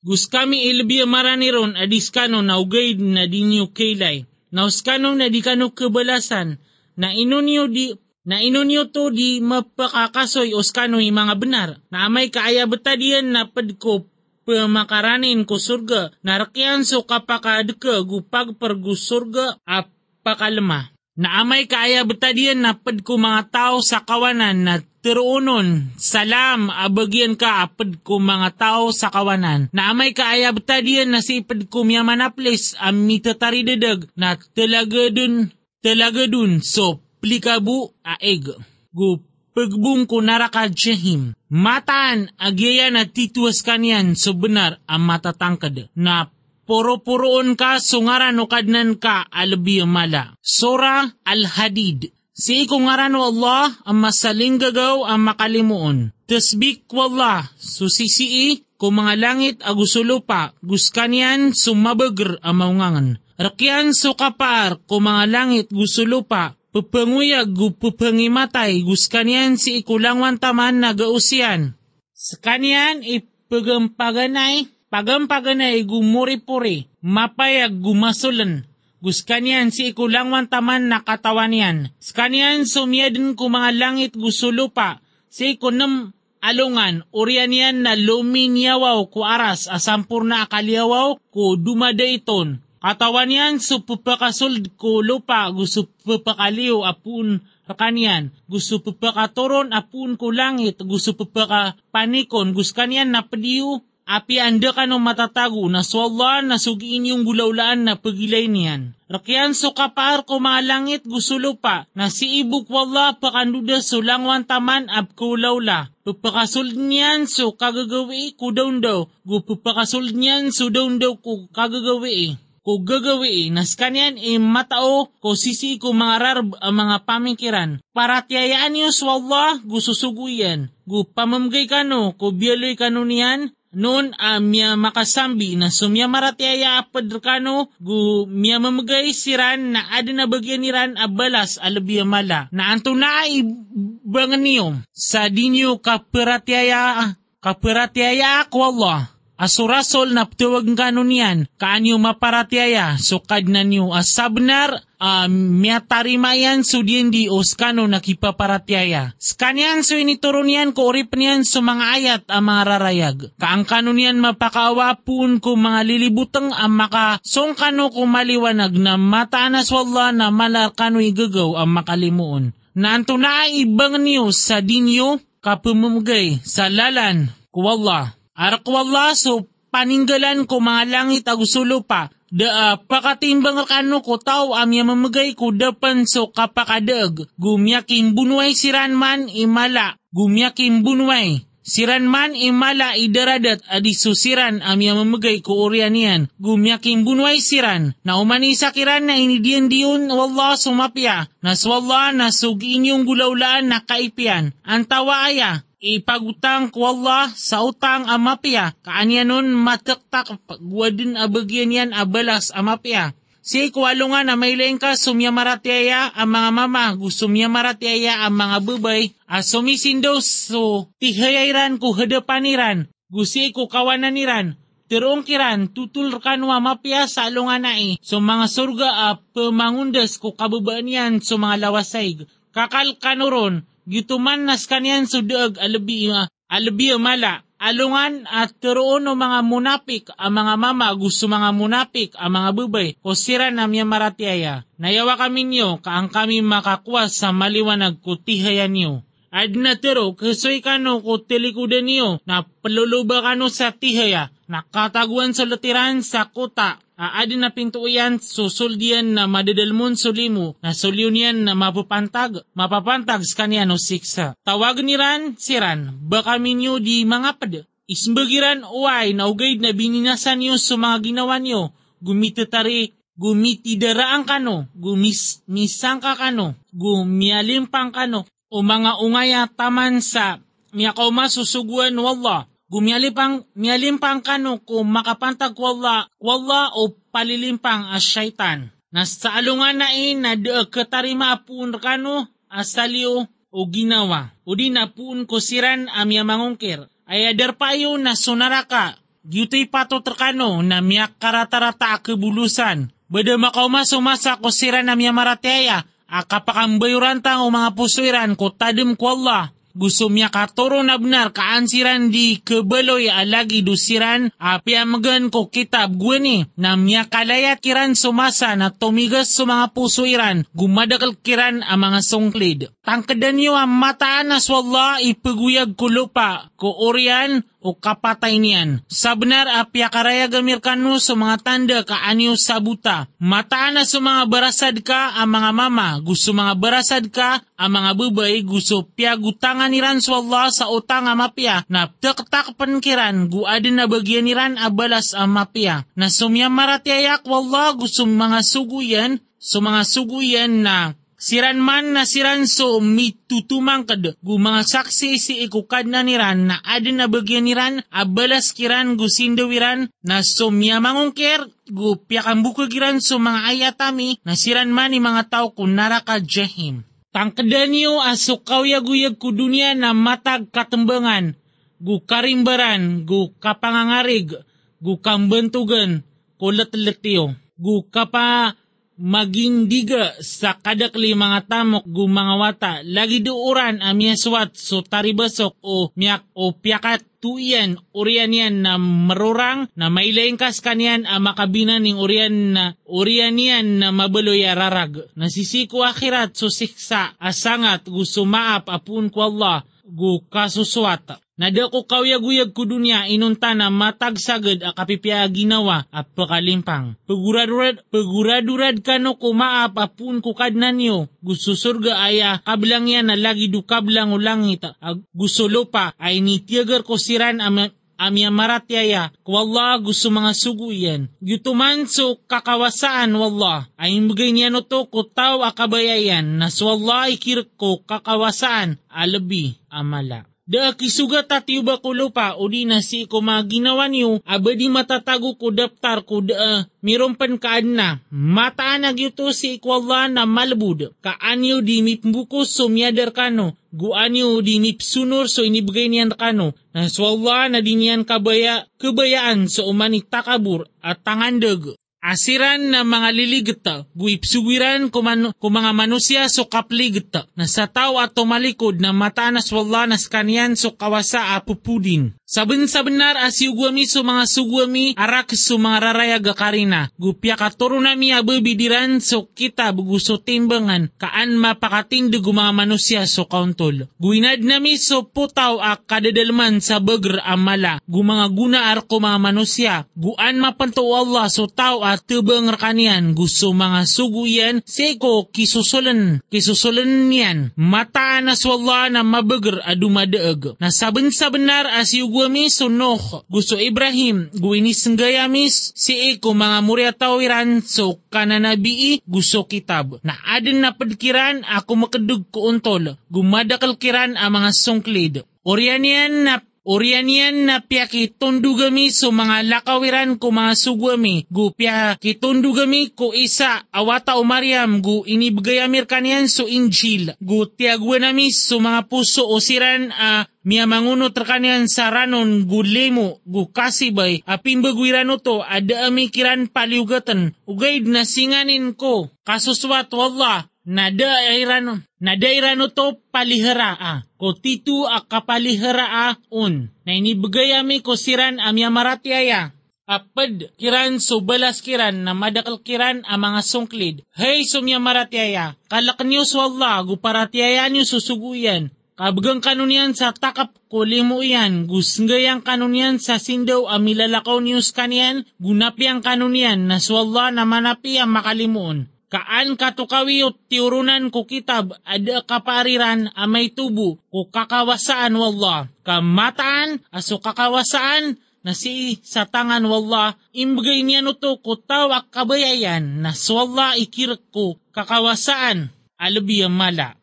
Gus 0.00 0.32
kami 0.32 0.64
ilbiya 0.72 1.04
maraniron 1.04 1.76
adiskano 1.76 2.40
na 2.40 2.56
ugay 2.56 2.96
na 2.96 3.28
dinyo 3.28 3.68
kailay. 3.76 4.24
Na 4.50 4.64
uskano 4.66 5.12
na 5.14 5.28
di 5.28 5.44
kano 5.44 5.70
kabalasan 5.76 6.58
na 6.96 7.12
inunyo 7.14 7.68
di 7.70 7.94
na 8.24 8.40
inunyo 8.40 8.88
to 8.90 9.12
di 9.12 9.44
mapakakasoy 9.44 10.56
uskano 10.56 10.98
mga 10.98 11.34
benar. 11.36 11.70
Na 11.92 12.08
amay 12.08 12.32
kaaya 12.32 12.64
betadian 12.64 13.28
na 13.30 13.44
padko 13.44 14.08
pamakaranin 14.48 15.44
ko 15.44 15.60
surga. 15.60 16.16
Narakyan 16.24 16.82
so 16.88 17.04
kapakadka 17.04 18.00
gupag 18.02 18.56
pergu 18.56 18.96
surga 18.96 19.60
apakalma. 19.68 20.90
Na 21.14 21.44
amay 21.44 21.68
kaaya 21.68 22.08
betadian 22.08 22.64
na 22.64 22.72
padko 22.72 23.20
mga 23.20 23.52
tao 23.52 23.84
sa 23.84 24.00
kawanan 24.00 24.64
na 24.64 24.74
tiruunon, 25.00 25.92
salam, 25.96 26.68
abagyan 26.68 27.34
ka 27.36 27.64
apad 27.64 28.00
ko 28.04 28.20
mga 28.20 28.56
tao 28.56 28.92
sa 28.92 29.08
kawanan. 29.08 29.72
Na 29.72 29.92
amay 29.92 30.12
kaayab 30.12 30.60
tadiyan 30.64 31.12
na 31.12 31.20
si 31.24 31.40
ipad 31.40 31.68
ko 31.72 31.84
miya 31.84 32.04
manaplis 32.04 32.76
ang 32.76 33.08
mitataridadag 33.08 34.12
na 34.16 34.36
talaga 34.36 35.08
dun, 35.08 35.48
talaga 35.80 36.24
dun 36.28 36.60
so 36.60 37.00
plikabu 37.20 37.92
aeg. 38.04 38.56
Gu 38.92 39.20
pagbung 39.56 40.06
ko 40.06 40.20
naraka 40.22 40.68
jehim. 40.70 41.34
Mataan 41.50 42.30
agyaya 42.38 42.92
na 42.94 43.08
tituas 43.08 43.66
kanyan 43.66 44.14
so 44.14 44.36
benar 44.36 44.78
ang 44.86 45.02
matatangkad 45.04 45.90
na 45.98 46.30
puro-puroon 46.70 47.58
ka 47.58 47.82
sungaran 47.82 48.38
o 48.38 48.46
kadnan 48.46 48.94
ka 48.94 49.26
alabi 49.26 49.82
mala. 49.82 50.38
Sura 50.38 51.10
Al-Hadid 51.26 52.14
Si 52.40 52.64
kung 52.64 52.88
ngarano 52.88 53.28
Allah 53.28 53.68
ang 53.84 54.00
masaling 54.00 54.56
gagaw 54.56 55.04
ang 55.04 55.28
makalimuon. 55.28 56.16
Tasbik 56.24 56.88
wallah, 56.88 57.44
susisii, 57.60 58.64
kung 58.80 58.96
mga 58.96 59.14
langit 59.20 59.56
agusulupa, 59.60 60.56
guskanian 60.64 61.52
sumabagr 61.52 62.40
ang 62.40 62.56
maungangan. 62.64 63.08
Rakyan 63.36 63.92
sukapar, 63.92 64.80
kung 64.88 65.04
mga 65.04 65.28
langit 65.28 65.66
gusulupa, 65.68 66.56
pupanguyag 66.72 67.52
gu 67.52 67.76
pupangimatay, 67.76 68.80
guskanian 68.88 69.60
si 69.60 69.84
ikulangwan 69.84 70.40
taman 70.40 70.80
na 70.80 70.96
gausian. 70.96 71.76
Sa 72.16 72.40
kanyan 72.40 73.04
ipagampaganay, 73.04 74.64
pagampaganay 74.88 75.84
gumuri-puri, 75.84 76.88
mapayag 77.04 77.76
gumasulan, 77.84 78.64
Gus 79.00 79.24
kanyan 79.24 79.72
si 79.72 79.96
ikulangwan 79.96 80.52
taman 80.52 80.92
na 80.92 81.00
katawan 81.00 81.56
yan. 81.56 81.88
Skanian 82.04 82.68
sumiyadin 82.68 83.32
ko 83.32 83.48
mga 83.48 83.72
langit 83.72 84.12
gusulupa. 84.12 85.00
Si 85.32 85.56
ikunem 85.56 86.12
alungan, 86.44 87.08
urian 87.08 87.48
yan 87.48 87.80
na 87.80 87.96
luminyawaw 87.96 89.08
ko 89.08 89.24
aras 89.24 89.72
asampur 89.72 90.28
na 90.28 90.44
akaliyawaw 90.44 91.16
ko 91.32 91.56
dumada 91.56 92.04
iton. 92.04 92.60
Katawan 92.80 93.32
yan 93.32 93.52
supupakasul 93.56 94.68
ko 94.76 95.00
lupa 95.00 95.48
gusto 95.48 95.88
pupakaliw 96.04 96.84
apun 96.84 97.40
kanyan. 97.72 98.36
Gusto 98.50 98.84
pupakatoron 98.84 99.72
apun 99.72 100.20
ko 100.20 100.28
langit 100.28 100.80
gusto 100.84 101.16
pupakapanikon. 101.16 102.52
Gus 102.52 102.76
kanyan 102.76 103.16
na 103.16 103.24
padiyo 103.24 103.80
Api 104.10 104.42
anda 104.42 104.74
ka 104.74 104.90
no 104.90 104.98
matatago 104.98 105.70
na 105.70 105.86
swalla 105.86 106.42
na 106.42 106.58
sugiin 106.58 107.14
yung 107.14 107.22
gulaulaan 107.22 107.86
na 107.86 107.94
pagilay 107.94 108.50
niyan. 108.50 108.98
Rakyan 109.06 109.54
so 109.54 109.70
kapar 109.70 110.26
ko 110.26 110.42
mga 110.42 110.66
langit 110.66 111.02
gusulo 111.06 111.54
pa 111.54 111.86
na 111.94 112.10
si 112.10 112.42
ibuk 112.42 112.66
wala 112.66 113.14
pakanduda 113.22 113.78
so 113.78 114.02
langwan 114.02 114.42
taman 114.42 114.90
ab 114.90 115.14
kulawla. 115.14 115.94
Pupakasul 116.02 116.74
niyan 116.74 117.30
so 117.30 117.54
kagagawi 117.54 118.34
ko 118.34 118.50
daw 118.50 118.66
daw. 118.82 119.06
Gu 119.22 119.46
pupakasul 119.46 120.10
niyan 120.10 120.50
so 120.50 120.74
daw 120.74 120.90
daw 120.90 121.14
ko 121.14 121.46
kagagawi. 121.54 122.34
ko 122.60 122.82
gagawi 122.84 123.48
nas 123.48 123.72
kanyan 123.72 124.20
e 124.20 124.36
matao 124.36 125.08
ko 125.22 125.32
sisi 125.32 125.80
ko 125.80 125.96
mga 125.96 126.16
rarb 126.20 126.48
ang 126.60 126.74
mga 126.76 126.96
pamikiran. 127.08 127.70
Para 127.96 128.26
tiyayaan 128.26 128.76
niyo 128.76 128.90
sa 128.92 129.16
Allah, 129.16 129.58
gususuguyan. 129.64 130.68
Gu 130.84 131.08
pamamgay 131.14 131.66
kano, 131.66 132.12
ko 132.20 132.36
biyaloy 132.36 132.76
kano 132.76 133.02
niyan, 133.08 133.54
noon 133.70 134.10
uh, 134.18 134.42
miya 134.42 134.74
makasambi 134.74 135.54
na 135.54 135.70
sumya 135.70 136.10
maratiaya 136.10 136.82
apadrkano 136.82 137.70
gu 137.78 138.26
miya 138.26 138.58
mamagay 138.58 139.14
siran 139.14 139.74
na 139.78 139.86
adi 139.94 140.10
na 140.10 140.26
bagyan 140.26 140.62
niran 140.62 140.92
abalas 140.98 141.58
alabiya 141.62 142.02
mala. 142.02 142.50
Na 142.50 142.74
anto 142.74 142.94
na 142.98 143.26
ibangan 143.30 144.42
niyo. 144.42 144.74
Sa 144.90 145.30
dinyo 145.30 145.78
kaperatiaya 145.78 147.14
kaperatiaya 147.40 148.46
ako 148.46 148.58
Allah. 148.74 149.00
Asurasol 149.40 150.12
na 150.12 150.28
ptuwag 150.28 150.68
kano 150.76 151.00
niyan, 151.00 151.48
kaanyo 151.56 151.96
maparatiaya, 151.96 153.00
sukad 153.00 153.48
na 153.48 153.64
niyo 153.64 153.88
asabnar, 153.88 154.84
uh, 155.00 155.26
miatarimayan 155.32 156.62
so 156.62 156.84
di 156.84 157.26
os 157.26 157.56
kano 157.56 157.88
nakipaparatiaya. 157.88 159.16
Skanyan 159.16 159.82
so 159.82 159.96
inituro 159.96 160.44
niyan 160.44 160.76
ko 160.76 160.92
orip 160.92 161.16
niyan 161.16 161.42
so 161.42 161.64
mga 161.64 161.84
ayat 161.96 162.22
ang 162.28 162.44
mga 162.46 162.62
rarayag. 162.68 163.18
Kaang 163.40 163.64
kano 163.66 163.96
niyan 163.96 164.20
mapakaawapun 164.20 165.40
ko 165.40 165.56
mga 165.56 165.80
lilibutang 165.88 166.52
ang 166.52 166.76
maka 166.76 167.18
song 167.24 167.56
kano 167.56 167.88
ko 167.90 168.04
maliwanag 168.04 168.76
na 168.76 169.00
mataanas 169.00 169.72
wala 169.72 170.12
na 170.12 170.28
malar 170.28 170.76
kano 170.76 171.00
igagaw 171.00 171.58
ang 171.58 171.72
makalimuon. 171.72 172.52
Nanto 172.76 173.18
na 173.18 173.50
ibang 173.50 173.98
niyo 173.98 174.30
sa 174.30 174.62
dinyo 174.62 175.18
kapumumgay 175.40 176.38
sa 176.44 176.70
lalan 176.70 177.32
ko 177.50 177.66
Allah 177.66 178.20
Arakwalla 178.40 179.12
so 179.12 179.44
paninggalan 179.68 180.48
ko 180.48 180.64
mga 180.64 180.88
langit 180.88 181.28
agusulo 181.28 181.84
pa. 181.84 182.08
Da 182.30 182.46
uh, 182.46 182.76
pakatimbang 182.86 183.66
kano 183.66 184.06
ko 184.06 184.14
tao 184.14 184.54
amya 184.54 184.86
mamagay 184.86 185.34
ko 185.34 185.50
dapan 185.50 186.06
so 186.06 186.30
kapakadag. 186.30 187.26
Gumyakin 187.34 188.14
bunway 188.14 188.54
siran 188.54 188.94
man 188.94 189.26
imala. 189.26 189.98
Gumyakin 190.14 190.86
bunway. 190.86 191.42
Siran 191.66 192.06
man 192.06 192.38
imala 192.38 192.94
idaradat 192.94 193.66
adi 193.66 193.98
susiran 193.98 194.62
amya 194.62 194.94
mamagay 194.94 195.42
ko 195.42 195.58
orianian. 195.58 196.30
Gumyakin 196.38 197.02
bunway 197.02 197.42
siran. 197.42 197.98
Na 198.06 198.22
umanisa 198.22 198.70
kiran 198.70 199.10
na 199.10 199.18
inidiyan 199.18 199.66
diyon 199.66 200.06
wallah 200.06 200.54
sumapya. 200.54 201.26
Naswallah 201.42 202.14
na 202.14 202.30
sugi 202.30 202.78
inyong 202.78 203.10
gulaulaan 203.10 203.74
na 203.74 203.82
kaipian. 203.82 204.54
Antawa 204.62 205.26
aya 205.26 205.66
ipagutang 205.80 206.68
ko 206.68 206.92
Allah 206.92 207.32
sa 207.32 207.64
utang 207.64 208.06
amapya, 208.06 208.76
kaanya 208.84 209.24
nun 209.24 209.56
mataktak. 209.56 210.28
Pagwadin 210.44 211.16
abagyan 211.16 211.72
yan 211.74 211.90
abalas 211.96 212.52
amapya. 212.52 213.16
Si 213.40 213.72
kuwalungan 213.72 214.28
na 214.28 214.36
may 214.36 214.52
lengka 214.52 215.00
sumya 215.00 215.32
maratiaya 215.32 216.12
ang 216.12 216.28
mga 216.28 216.50
mama, 216.52 216.92
gusumya 216.92 217.48
maratiaya 217.48 218.28
ang 218.28 218.36
mga 218.36 218.58
bubay, 218.60 219.16
as 219.24 219.48
sumisindos 219.48 220.52
so 220.52 220.92
tihayayran 221.00 221.80
ko 221.80 221.96
hadapaniran, 221.96 222.92
gusi 223.08 223.48
ko 223.56 223.64
kawananiran, 223.64 224.60
tirong 224.92 225.24
kiran 225.24 225.72
tutul 225.72 226.20
kanwa 226.20 226.60
mapya 226.60 227.08
sa 227.08 227.32
alungan 227.32 227.64
na 227.64 227.80
eh. 227.80 227.96
So 228.04 228.20
mga 228.20 228.46
surga 228.50 228.88
a 228.90 229.08
uh, 229.14 229.22
pamangundas 229.32 230.20
ko 230.20 230.36
kababaan 230.36 230.90
yan. 230.90 231.12
So 231.24 231.38
mga 231.38 231.64
lawasay. 231.64 232.26
Kakal 232.50 232.98
kanuron, 232.98 233.64
gituman 233.90 234.46
nas 234.46 234.70
kanyan 234.70 235.10
sudag 235.10 235.58
alabi 235.58 236.14
alabi 236.46 236.94
mala 236.94 237.42
alungan 237.60 238.24
at 238.24 238.56
turoon 238.56 239.04
o 239.04 239.12
mga 239.12 239.44
munapik 239.44 240.08
ang 240.16 240.32
mga 240.32 240.54
mama 240.56 240.88
gusto 240.96 241.28
mga 241.28 241.50
munapik 241.52 242.16
ang 242.16 242.32
mga 242.32 242.50
bubay 242.56 242.88
o 243.04 243.12
sira 243.12 243.52
na 243.52 243.68
miya 243.68 243.84
maratiaya. 243.84 244.64
Nayawa 244.80 245.20
kami 245.20 245.44
niyo 245.44 245.76
kaang 245.84 246.08
kami 246.08 246.40
makakuha 246.40 247.12
sa 247.12 247.36
maliwanag 247.36 248.00
kutihayan 248.00 248.72
niyo. 248.72 249.04
Ad 249.30 249.54
na 249.54 249.78
tero 249.78 250.10
kasoy 250.18 250.58
kano 250.58 250.98
ko 251.06 251.22
tilikudan 251.22 251.86
niyo 251.86 252.18
na 252.26 252.42
paluluba 252.42 253.22
kano 253.22 253.46
sa 253.46 253.70
tihaya 253.70 254.34
nakataguan 254.50 255.30
sa 255.30 255.46
latiran 255.46 256.02
sa 256.02 256.26
kuta 256.26 256.82
aadi 257.00 257.38
na 257.38 257.54
pintuyan 257.54 258.18
susuldian 258.20 259.16
na 259.16 259.30
madadalmon 259.30 259.96
sulimu 259.96 260.58
na 260.60 260.76
sulyunian 260.76 261.46
na 261.46 261.56
mapapantag, 261.56 262.44
mapapantag 262.52 263.24
sa 263.24 263.46
kanya 263.46 263.64
no 263.64 263.80
siksa. 263.80 264.36
Tawag 264.44 264.84
ni 264.84 265.00
Ran, 265.00 265.38
si 265.40 265.56
Ran, 265.56 265.96
baka 266.04 266.36
minyo 266.36 266.76
di 266.76 267.08
mga 267.08 267.40
pad. 267.40 267.64
Isbagiran 267.88 268.68
uway 268.68 269.16
na 269.16 269.26
ugay 269.32 269.56
na 269.56 269.72
bininasan 269.72 270.44
niyo 270.44 270.60
sa 270.60 270.76
mga 270.76 270.98
ginawa 271.10 271.40
niyo, 271.40 271.72
gumitatari 272.04 272.92
gumitidaraang 273.20 274.24
kano, 274.24 274.68
gumisang 274.76 276.00
ka 276.00 276.16
kano, 276.16 276.56
gumialimpang 276.72 277.92
kano, 277.92 278.24
o 278.50 278.60
mga 278.60 278.98
ungaya 279.00 279.46
taman 279.46 280.02
sa 280.02 280.42
miyakaw 280.74 281.08
masusuguan 281.14 281.94
wallah, 281.94 282.50
Gumyalipang, 282.70 283.50
mialimpang 283.58 284.22
kano 284.22 284.62
kung 284.62 284.94
makapantag 284.94 285.58
wala, 285.58 286.06
wala 286.22 286.70
o 286.78 286.94
palilimpang 287.10 287.90
as 287.90 288.06
syaitan. 288.06 288.70
Nas 288.94 289.18
sa 289.18 289.34
alungan 289.34 289.82
na 289.82 289.90
in 289.90 290.22
na 290.22 290.38
katarima 290.70 291.34
apun 291.34 291.74
kano 291.82 292.30
asaliw 292.46 293.26
o 293.50 293.60
ginawa. 293.66 294.30
O 294.46 294.54
di 294.54 294.70
na 294.70 294.86
puun 294.86 295.26
ko 295.26 295.42
siran 295.42 295.90
amya 295.90 296.22
mangungkir. 296.22 296.86
Ay 297.10 297.34
adar 297.34 297.58
payo 297.58 297.98
na 297.98 298.14
sunaraka. 298.14 298.94
Gito'y 299.26 299.66
pato 299.66 299.98
terkano 300.06 300.62
na 300.62 300.78
miyak 300.78 301.18
karatarata 301.18 301.98
kebulusan. 302.06 302.86
Bada 303.10 303.34
makaw 303.34 303.66
masumasa 303.66 304.38
ko 304.38 304.54
siran 304.54 304.86
amya 304.86 305.10
marateya. 305.10 305.82
Akapakambayuran 306.10 307.22
tang 307.22 307.46
o 307.46 307.54
mga 307.54 307.70
pusuiran 307.78 308.34
ko 308.34 308.50
tadim 308.50 308.98
ko 308.98 309.14
Allah. 309.14 309.54
Gusto 309.70 310.10
miya 310.10 310.34
katuro 310.34 310.82
na 310.82 310.98
benar 310.98 311.30
kaansiran 311.30 312.10
di 312.10 312.42
kebeloy 312.42 313.06
alagi 313.06 313.62
dusiran. 313.62 314.34
Api 314.34 314.74
amagan 314.74 315.30
ko 315.30 315.46
kitab 315.46 315.94
gwani 315.94 316.50
na 316.58 316.74
miya 316.74 317.06
kalayat 317.06 317.62
kiran 317.62 317.94
sumasa 317.94 318.58
na 318.58 318.74
tumigas 318.74 319.30
sa 319.30 319.46
mga 319.46 319.70
puso 319.70 320.02
iran 320.02 320.42
gumadakal 320.58 321.14
kiran 321.14 321.62
ang 321.62 321.86
mga 321.86 322.00
sungklid. 322.02 322.60
Tangkadan 322.82 323.38
niyo 323.38 323.54
ang 323.54 323.70
mataan 323.70 324.34
na 324.34 324.42
swalla 324.42 324.98
ipaguyag 324.98 325.78
ko 325.78 325.86
lupa 325.86 326.50
ko 326.58 326.74
orian 326.90 327.46
o 327.60 327.76
kapatay 327.76 328.40
niyan. 328.40 328.80
Sa 328.88 329.12
benar 329.14 329.46
apya 329.48 329.92
karaya 329.92 330.26
gamir 330.26 330.58
kanu 330.64 330.96
sa 330.96 331.12
mga 331.16 331.36
tanda 331.44 331.78
ka 331.84 331.96
anyo 332.08 332.34
sabuta. 332.36 333.08
Mataan 333.20 333.76
na 333.76 333.84
sa 333.84 334.00
mga 334.00 334.22
barasad 334.26 334.76
ka 334.80 335.20
ang 335.20 335.30
mga 335.30 335.50
mama, 335.52 336.00
gusto 336.00 336.32
mga 336.32 336.54
barasad 336.56 337.04
ka 337.12 337.44
ang 337.60 337.70
mga 337.76 337.90
bubay, 337.96 338.40
gusto 338.40 338.88
piagutangan 338.96 339.68
niran 339.68 340.00
sa 340.00 340.18
Allah 340.18 340.48
sa 340.48 340.72
utang 340.72 341.04
ang 341.04 341.20
mapya, 341.20 341.68
na 341.68 341.92
taktak 341.92 342.56
pankiran, 342.56 343.28
guadin 343.28 343.76
na 343.76 343.84
bagyan 343.84 344.24
niran 344.24 344.56
abalas 344.56 345.12
ang 345.12 345.36
mapya. 345.36 345.84
Na 345.92 346.08
sumya 346.08 346.48
maratiayak 346.48 347.28
wallah 347.28 347.76
gusto 347.76 348.08
mga 348.08 348.40
suguyan, 348.40 349.20
so 349.36 349.60
mga 349.60 349.84
suguyan 349.84 350.64
na 350.64 350.99
Siran 351.20 351.60
man 351.60 351.92
na 351.92 352.08
siran 352.08 352.48
so 352.48 352.80
mitutumang 352.80 353.84
kad 353.84 354.16
mga 354.24 354.62
saksi 354.64 355.20
si 355.20 355.44
ikukad 355.44 355.84
na 355.84 356.00
niran 356.00 356.48
na 356.48 356.56
adin 356.64 356.96
na 356.96 357.12
bagyan 357.12 357.44
niran 357.44 357.84
abalas 357.92 358.56
kiran 358.56 358.96
gu 358.96 359.04
sindawiran 359.04 359.92
na 360.00 360.24
so 360.24 360.48
miyamangungker 360.48 361.44
gu 361.68 362.00
piyakambukagiran 362.08 363.04
so 363.04 363.20
mga 363.20 363.52
ayatami 363.52 364.16
na 364.24 364.32
siran 364.32 364.72
man 364.72 364.96
ni 364.96 364.98
mga 365.04 365.28
tao 365.28 365.52
kun 365.52 365.76
naraka 365.76 366.24
jahim. 366.24 366.88
Tangkadan 367.12 367.68
niyo 367.68 368.00
asukaw 368.00 368.64
yaguyag 368.64 369.20
ku 369.20 369.28
dunia 369.28 369.76
na 369.76 369.92
matag 369.92 370.48
katembangan 370.48 371.36
gu 371.84 372.00
karimbaran 372.00 373.04
gu 373.04 373.36
kapangangarig 373.36 374.40
gu 374.80 374.92
kambentugan 375.04 376.00
kulat-letiyo 376.40 377.36
gu 377.60 377.84
kapa 377.92 378.56
maging 379.00 379.64
diga 379.64 380.12
sa 380.20 380.60
kadakli 380.60 381.16
mga 381.16 381.48
tamok 381.48 381.88
gu 381.88 382.04
mga 382.04 382.34
wata 382.36 382.72
lagi 382.84 383.24
duuran 383.24 383.80
ang 383.80 383.96
miyaswat 383.96 384.52
so 384.52 384.84
taribasok 384.84 385.56
o 385.64 385.88
miyak 385.96 386.28
o 386.36 386.52
piyakat 386.52 387.00
tuyan 387.20 387.76
urian 387.92 388.32
yan 388.32 388.64
na 388.64 388.80
marurang 388.80 389.68
na 389.76 389.92
mailengkas 389.92 390.64
kanyan 390.64 391.04
ang 391.04 391.24
makabinan 391.24 391.84
ng 391.84 392.00
urian 392.00 392.56
na 392.56 392.64
urian 392.88 393.36
yan 393.36 393.84
na 393.84 393.88
mabaloy 393.92 394.48
ararag. 394.48 395.12
Nasisiku 395.14 395.84
akhirat 395.84 396.34
so 396.34 396.48
siksa 396.48 397.14
asangat 397.20 397.86
gu 397.88 398.02
sumaap 398.02 398.72
apun 398.72 399.12
ko 399.12 399.28
Allah 399.28 399.62
gu 399.84 400.24
kasuswat. 400.32 401.20
Nadako 401.40 401.88
kawyaguyag 401.88 402.52
ko 402.52 402.68
dunya 402.68 403.08
inunta 403.08 403.56
na 403.56 403.72
matagsagad 403.72 404.60
a 404.60 404.76
kapipya 404.76 405.24
ginawa 405.32 405.88
at 405.88 406.12
pakalimpang. 406.12 407.00
Paguradurad, 407.08 407.80
paguradurad 407.88 408.76
ka 408.84 409.00
no 409.00 409.16
kumaap 409.16 409.72
apun 409.80 410.20
ko 410.20 410.36
kadnan 410.36 410.76
nyo. 410.76 411.08
Gusto 411.24 411.56
surga 411.56 411.96
aya 411.96 412.44
kablang 412.44 412.92
yan 412.92 413.08
na 413.08 413.16
lagi 413.16 413.48
du 413.48 413.64
kablang 413.64 414.12
ulangit. 414.12 414.68
Gusto 415.16 415.48
lupa 415.48 415.96
ay 415.96 416.20
nitiagar 416.20 416.84
ko 416.84 417.00
siran 417.00 417.40
am 417.40 417.72
amya 418.00 418.32
maratyaya, 418.32 419.12
wallah 419.28 419.76
gusto 419.76 420.08
mga 420.08 420.32
sugu 420.32 420.72
yan. 420.72 421.12
Yutuman 421.20 421.84
so 421.84 422.16
kakawasaan 422.24 423.12
wallah, 423.12 423.68
ay 423.76 423.92
imbagay 423.92 424.32
niya 424.32 424.48
no 424.48 424.64
to 424.64 424.88
ko 424.88 425.04
tao 425.04 425.44
akabayayan, 425.44 426.40
nas 426.40 426.56
wallah 426.64 427.12
ikirik 427.12 427.52
ko 427.60 427.84
kakawasaan, 427.84 428.80
alabi, 428.88 429.60
amala. 429.68 430.29
Da 430.50 430.74
kisuga 430.74 431.22
tatiyo 431.22 431.62
ba 431.62 431.78
ko 431.78 431.94
lupa 431.94 432.34
o 432.34 432.50
di 432.50 432.66
na 432.66 432.82
si 432.82 433.06
ko 433.06 433.22
maginawa 433.22 433.86
niyo 433.86 434.18
abadi 434.26 434.66
matatago 434.66 435.38
ko 435.38 435.54
daftar 435.54 436.02
ko 436.02 436.18
da 436.26 436.66
mirompan 436.82 437.38
kaan 437.38 437.78
na 437.78 438.02
mataan 438.10 438.82
nagyuto 438.82 439.30
si 439.30 439.62
ikwala 439.62 440.10
na 440.10 440.26
malbud. 440.26 440.90
Kaanyo 441.06 441.62
di 441.62 441.86
mipbukos 441.86 442.50
so 442.50 442.66
miyadar 442.66 443.14
kano. 443.14 443.54
Guanyo 443.70 444.42
di 444.42 444.58
mipsunor 444.58 445.30
so 445.30 445.46
inibigay 445.46 445.86
niyan 445.86 446.18
kano 446.18 446.50
na 446.74 446.90
swalla 446.90 447.46
na 447.46 447.62
di 447.62 447.78
kabaya 448.02 448.66
kabayaan 448.82 449.46
so 449.46 449.70
umani 449.70 450.02
takabur 450.02 450.66
at 450.82 450.98
tangandag 451.06 451.78
Asiran 452.00 452.72
na 452.72 452.80
mga 452.80 453.12
liligta, 453.12 453.74
guipsuwiran 453.92 454.88
kuman, 454.88 455.36
mga 455.36 455.72
manusia 455.76 456.24
so 456.32 456.48
kapligta, 456.48 457.28
na 457.36 457.44
sa 457.44 457.68
tao 457.68 458.00
at 458.00 458.16
tumalikod 458.16 458.80
na 458.80 458.96
matanas 458.96 459.52
wala 459.52 459.84
nas 459.84 460.08
kanyan 460.08 460.56
so 460.56 460.72
kawasa 460.72 461.36
apupudin. 461.36 462.16
Sabun 462.30 462.70
sa 462.70 462.86
benar 462.86 463.18
asiugwami 463.26 463.90
so 463.90 464.06
mga 464.06 464.22
sugwami 464.22 464.94
arak 464.94 465.34
so 465.34 465.58
mga 465.58 465.82
raraya 465.82 466.18
gakarina. 466.22 466.86
Gupya 466.94 467.34
katuro 467.34 467.82
nami 467.82 468.14
ababidiran 468.14 469.02
so 469.02 469.26
kita 469.34 469.74
buguso 469.74 470.22
timbangan 470.22 470.94
kaan 470.94 471.34
mapakatindi 471.34 472.22
mga 472.22 472.54
manusia 472.54 473.02
so 473.10 473.26
kauntol. 473.26 473.90
Guinad 473.98 474.46
nami 474.46 474.78
so 474.78 475.10
putaw 475.10 475.58
ak 475.58 475.90
kadadalman 475.90 476.62
sa 476.62 476.78
bagr 476.78 477.18
amala. 477.26 477.82
Gumanga 477.90 478.30
guna 478.30 478.70
arko 478.70 479.02
mga 479.02 479.18
manusia. 479.18 479.74
Guan 479.98 480.38
mapanto 480.38 480.86
Allah 480.86 481.26
so 481.26 481.50
tao 481.50 481.82
at 481.82 482.06
tubang 482.06 482.46
rakanian 482.46 483.10
gusto 483.10 483.50
mga 483.50 483.90
suguyan 483.90 484.62
seko 484.62 485.34
kisusulan 485.34 486.22
kisusulan 486.30 487.10
niyan. 487.10 487.58
Mata 487.58 488.22
na 488.22 488.38
swalla 488.38 488.86
na 488.86 489.02
mabagr 489.02 489.66
adumadaag. 489.66 490.54
Nasabun 490.62 491.10
sa 491.10 491.34
benar 491.34 491.66
asiugwami 491.66 492.19
guami 492.20 492.52
sunoh 492.52 493.24
gusto 493.32 493.56
Ibrahim 493.56 494.28
guinis 494.36 494.84
gayamis 494.92 495.72
si 495.72 495.96
eko 496.12 496.36
mga 496.36 496.60
murya 496.60 496.92
tawiran 496.92 497.64
so 497.64 497.96
kananabii 498.12 499.00
gusto 499.08 499.48
kitab. 499.48 500.04
Na 500.04 500.20
adin 500.28 500.60
na 500.60 500.76
padkiran 500.76 501.40
ako 501.48 501.88
makadug 501.88 502.28
ko 502.28 502.52
untol. 502.52 503.00
Gumadakal 503.08 503.80
kiran 503.80 504.20
ang 504.20 504.36
mga 504.36 504.50
sungklid. 504.52 505.14
Orianian 505.48 506.28
na 506.28 506.44
Orianian 506.60 507.48
na 507.48 507.64
pia 507.64 507.88
kitundugami 507.88 508.92
so 508.92 509.08
mga 509.08 509.48
lakawiran 509.48 510.20
ko 510.20 510.28
mga 510.28 510.52
sugwami 510.60 511.24
gu 511.32 511.56
pia 511.56 511.96
kitundugami 511.96 512.92
ko 512.92 513.16
isa 513.16 513.64
awata 513.72 514.20
o 514.20 514.28
Mariam 514.28 514.84
gu 514.84 515.08
inibgayamir 515.08 515.88
kanian 515.88 516.28
so 516.28 516.44
Injil. 516.44 517.16
Gu 517.16 517.48
tiagwanami 517.56 518.28
so 518.28 518.60
mga 518.60 518.92
puso 518.92 519.24
o 519.24 519.40
siran 519.40 519.88
a 519.88 520.28
uh, 520.28 520.29
Mia 520.40 520.64
manguno 520.64 521.12
terkanian 521.12 521.68
saranon 521.68 522.48
gulemo 522.48 523.20
gu 523.28 523.52
kasibay 523.52 524.24
apin 524.24 524.64
bagwirano 524.64 525.20
to 525.20 525.44
ada 525.44 525.84
amikiran 525.84 526.48
paliugatan 526.48 527.36
ugaid 527.44 527.84
na 527.84 528.08
singanin 528.08 528.72
ko 528.72 529.12
kasuswat 529.28 529.92
wallah 529.92 530.48
nada 530.64 531.28
irano 531.36 531.84
nada 532.00 532.28
irano 532.32 532.72
to 532.72 532.96
palihara 533.12 533.76
a 533.76 533.94
ko 534.16 534.32
titu 534.32 534.88
a 534.88 535.04
kapalihara 535.04 535.84
a 535.84 536.06
un. 536.32 536.72
Na 536.88 536.96
inibigay 536.96 537.52
ami 537.52 537.84
ko 537.84 537.92
siran 538.00 538.40
amya 538.40 538.72
maratiaya 538.72 539.52
apad 539.90 540.54
kiran 540.56 541.02
so 541.02 541.20
balas 541.20 541.60
kiran 541.60 542.00
na 542.06 542.16
madakal 542.16 542.62
kiran 542.64 543.02
ang 543.04 543.20
mga 543.20 543.42
sungklid. 543.42 543.96
Hey 544.14 544.46
sumya 544.46 544.78
maratiaya, 544.78 545.58
kalak 545.66 545.98
niyo 546.06 546.22
so 546.22 546.38
Allah, 546.38 546.78
guparatiaya 546.86 547.66
niyo 547.66 547.82
susuguyan, 547.82 548.70
Kabgang 549.00 549.40
kanunian 549.40 549.96
sa 549.96 550.12
takap 550.12 550.52
ko 550.68 550.84
limo 550.84 551.24
iyan, 551.24 551.64
gusngayang 551.64 552.44
kanunian 552.44 553.00
sa 553.00 553.16
sindaw 553.16 553.64
amilalakaw 553.72 554.44
niyos 554.44 554.76
kanian, 554.76 555.24
gunapyang 555.40 556.04
kanunian, 556.04 556.68
naswalla 556.68 557.32
na 557.32 557.48
manapi 557.48 557.96
ang 557.96 558.12
makalimuon. 558.12 558.92
Kaan 559.08 559.56
katukawi 559.56 560.20
at 560.20 560.36
tiurunan 560.52 561.08
ko 561.08 561.24
kitab, 561.24 561.80
ada 561.80 562.20
kapariran 562.28 563.08
amay 563.16 563.48
tubo, 563.48 563.96
ko 564.12 564.28
kakawasaan 564.28 565.16
wallah. 565.16 565.72
Kamataan, 565.80 566.84
aso 566.92 567.24
kakawasaan, 567.24 568.20
na 568.44 568.52
si 568.52 569.00
sa 569.00 569.24
tangan 569.24 569.64
wallah, 569.64 570.20
imbagay 570.36 570.84
niya 570.84 571.00
no 571.00 571.16
to 571.16 571.40
ko 571.40 571.56
tawak 571.56 572.12
kabayayan, 572.12 573.00
na 573.00 573.16
swalla 573.16 573.80
ikirak 573.80 574.20
ko 574.28 574.60
kakawasaan, 574.76 575.72
alabi 575.96 576.44
mala. 576.52 576.99